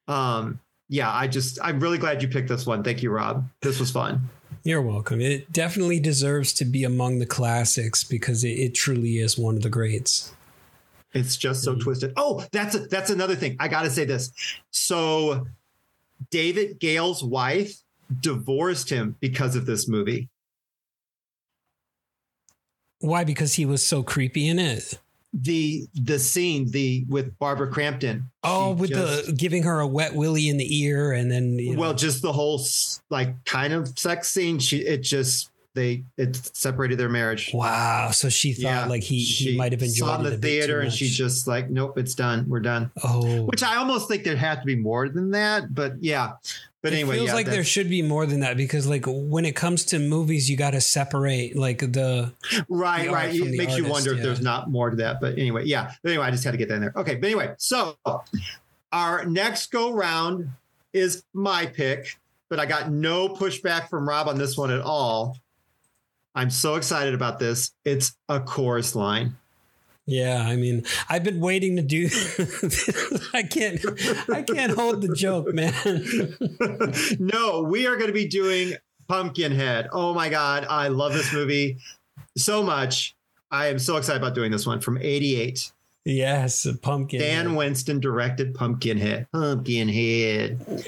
[0.07, 2.83] Um, yeah, I just I'm really glad you picked this one.
[2.83, 3.47] Thank you, Rob.
[3.61, 4.29] This was fun.
[4.63, 5.21] You're welcome.
[5.21, 9.61] It definitely deserves to be among the classics because it, it truly is one of
[9.61, 10.33] the greats.
[11.13, 11.81] It's just so mm-hmm.
[11.81, 12.13] twisted.
[12.17, 13.55] Oh, that's a, that's another thing.
[13.59, 14.31] I got to say this.
[14.71, 15.47] So,
[16.29, 17.77] David Gale's wife
[18.19, 20.29] divorced him because of this movie.
[22.99, 23.23] Why?
[23.23, 24.99] Because he was so creepy in it
[25.41, 28.31] the the scene the with Barbara Crampton.
[28.43, 31.73] Oh, with just, the giving her a wet willy in the ear, and then you
[31.73, 31.79] know.
[31.79, 32.63] well, just the whole
[33.09, 34.59] like kind of sex scene.
[34.59, 37.51] She it just they it separated their marriage.
[37.53, 38.09] Wow.
[38.11, 41.07] So she thought yeah, like he he might have enjoyed saw the theater, and she
[41.07, 42.45] just like nope, it's done.
[42.47, 42.91] We're done.
[43.03, 46.33] Oh, which I almost think there had to be more than that, but yeah.
[46.81, 49.05] But anyway, it anyway, feels yeah, like there should be more than that because, like,
[49.07, 52.31] when it comes to movies, you got to separate like the
[52.69, 53.33] right, the right.
[53.33, 54.17] It makes artist, you wonder yeah.
[54.17, 55.19] if there's not more to that.
[55.19, 55.93] But anyway, yeah.
[56.03, 56.93] But anyway, I just had to get that in there.
[56.95, 57.97] Okay, but anyway, so
[58.91, 60.51] our next go round
[60.93, 62.19] is my pick,
[62.49, 65.39] but I got no pushback from Rob on this one at all.
[66.35, 67.71] I'm so excited about this.
[67.85, 69.37] It's a chorus line.
[70.07, 72.05] Yeah, I mean, I've been waiting to do.
[73.33, 73.83] I can't,
[74.29, 75.73] I can't hold the joke, man.
[77.19, 78.73] no, we are going to be doing
[79.07, 79.87] Pumpkinhead.
[79.91, 81.77] Oh my god, I love this movie
[82.37, 83.15] so much.
[83.49, 85.71] I am so excited about doing this one from '88.
[86.05, 87.19] Yes, Pumpkin.
[87.19, 89.27] Stan Winston directed Pumpkinhead.
[89.31, 90.85] Pumpkinhead.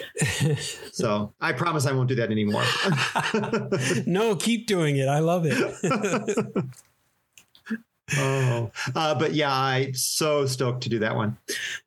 [0.92, 2.64] so I promise I won't do that anymore.
[4.06, 5.08] no, keep doing it.
[5.08, 5.58] I love it
[8.18, 11.36] oh, uh, but yeah, I'm so stoked to do that one.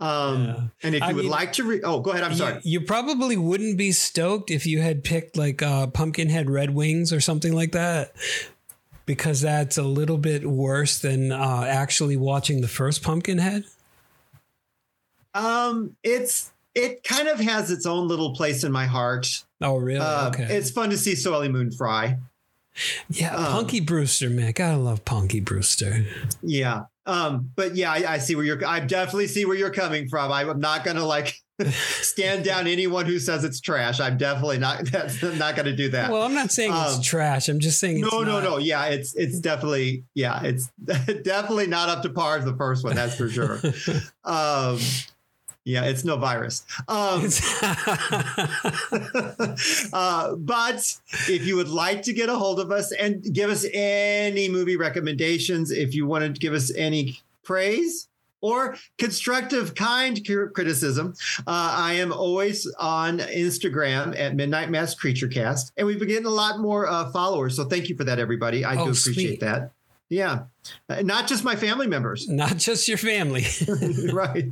[0.00, 0.60] Um, yeah.
[0.82, 2.24] And if you I would mean, like to, re- oh, go ahead.
[2.24, 2.60] I'm sorry.
[2.64, 7.20] You, probably wouldn't be stoked if you had picked like uh, Pumpkinhead Red Wings or
[7.20, 8.12] something like that,
[9.10, 13.64] because that's a little bit worse than uh, actually watching the first Pumpkinhead.
[15.34, 19.42] Um, it's it kind of has its own little place in my heart.
[19.60, 19.98] Oh, really?
[19.98, 20.44] Uh, okay.
[20.44, 22.18] It's fun to see Soleil Moon Frye.
[23.08, 24.52] Yeah, um, Punky Brewster, man.
[24.52, 26.06] Gotta love Punky Brewster.
[26.40, 26.82] Yeah.
[27.04, 30.30] Um, but yeah, I, I, see where you're I definitely see where you're coming from.
[30.30, 31.34] I'm not gonna like
[31.70, 34.00] stand down anyone who says it's trash.
[34.00, 36.10] I'm definitely not that's not gonna do that.
[36.10, 37.48] Well, I'm not saying um, it's trash.
[37.48, 38.44] I'm just saying No, no, not.
[38.44, 38.58] no.
[38.58, 40.70] Yeah, it's it's definitely yeah, it's
[41.22, 43.60] definitely not up to par as the first one, that's for sure.
[44.24, 44.78] um
[45.64, 46.64] yeah, it's no virus.
[46.88, 47.28] Um,
[49.92, 53.66] uh, but if you would like to get a hold of us and give us
[53.72, 58.08] any movie recommendations, if you want to give us any praise,
[58.40, 60.20] or constructive, kind
[60.54, 61.14] criticism.
[61.40, 66.26] Uh, I am always on Instagram at Midnight Mass Creature Cast, and we've been getting
[66.26, 67.56] a lot more uh, followers.
[67.56, 68.64] So thank you for that, everybody.
[68.64, 69.40] I oh, do appreciate sweet.
[69.40, 69.72] that.
[70.08, 70.44] Yeah,
[70.88, 73.44] uh, not just my family members, not just your family,
[74.12, 74.46] right.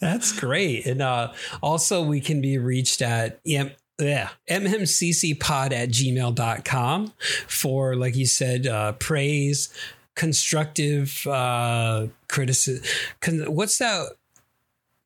[0.00, 0.86] That's great.
[0.86, 1.32] And uh,
[1.62, 7.12] also, we can be reached at yeah, yeah, mmccpod at gmail.com
[7.46, 9.72] for, like you said, uh, praise,
[10.14, 12.84] constructive uh, criticism.
[13.20, 14.08] Con- what's that?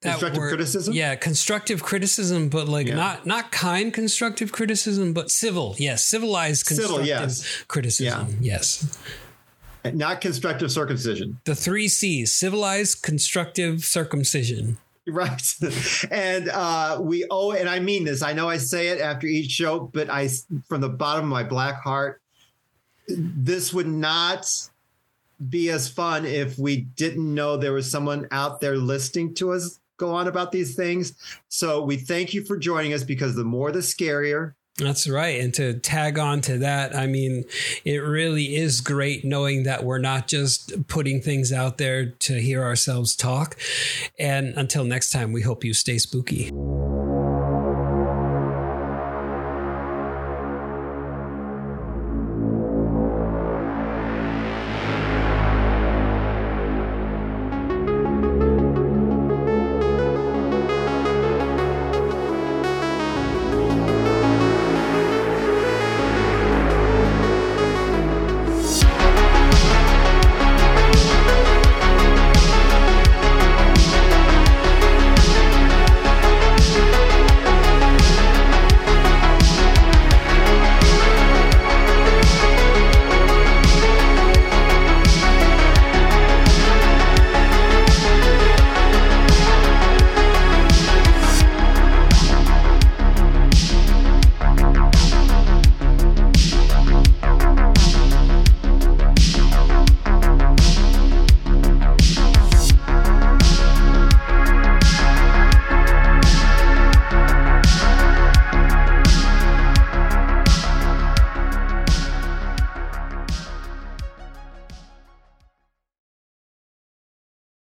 [0.02, 0.48] That constructive word?
[0.50, 2.94] criticism yeah constructive criticism but like yeah.
[2.94, 7.64] not not kind constructive criticism but civil yes civilized constructive civil, yes.
[7.66, 8.36] criticism yeah.
[8.40, 8.96] yes
[9.94, 11.40] not constructive circumcision.
[11.44, 14.78] The three C's civilized, constructive circumcision.
[15.10, 15.42] Right.
[16.10, 19.50] and uh, we owe, and I mean this, I know I say it after each
[19.50, 20.28] show, but I,
[20.68, 22.20] from the bottom of my black heart,
[23.08, 24.46] this would not
[25.48, 29.78] be as fun if we didn't know there was someone out there listening to us
[29.98, 31.12] go on about these things.
[31.48, 35.40] So we thank you for joining us because the more the scarier, that's right.
[35.40, 37.44] And to tag on to that, I mean,
[37.84, 42.62] it really is great knowing that we're not just putting things out there to hear
[42.62, 43.56] ourselves talk.
[44.20, 46.52] And until next time, we hope you stay spooky.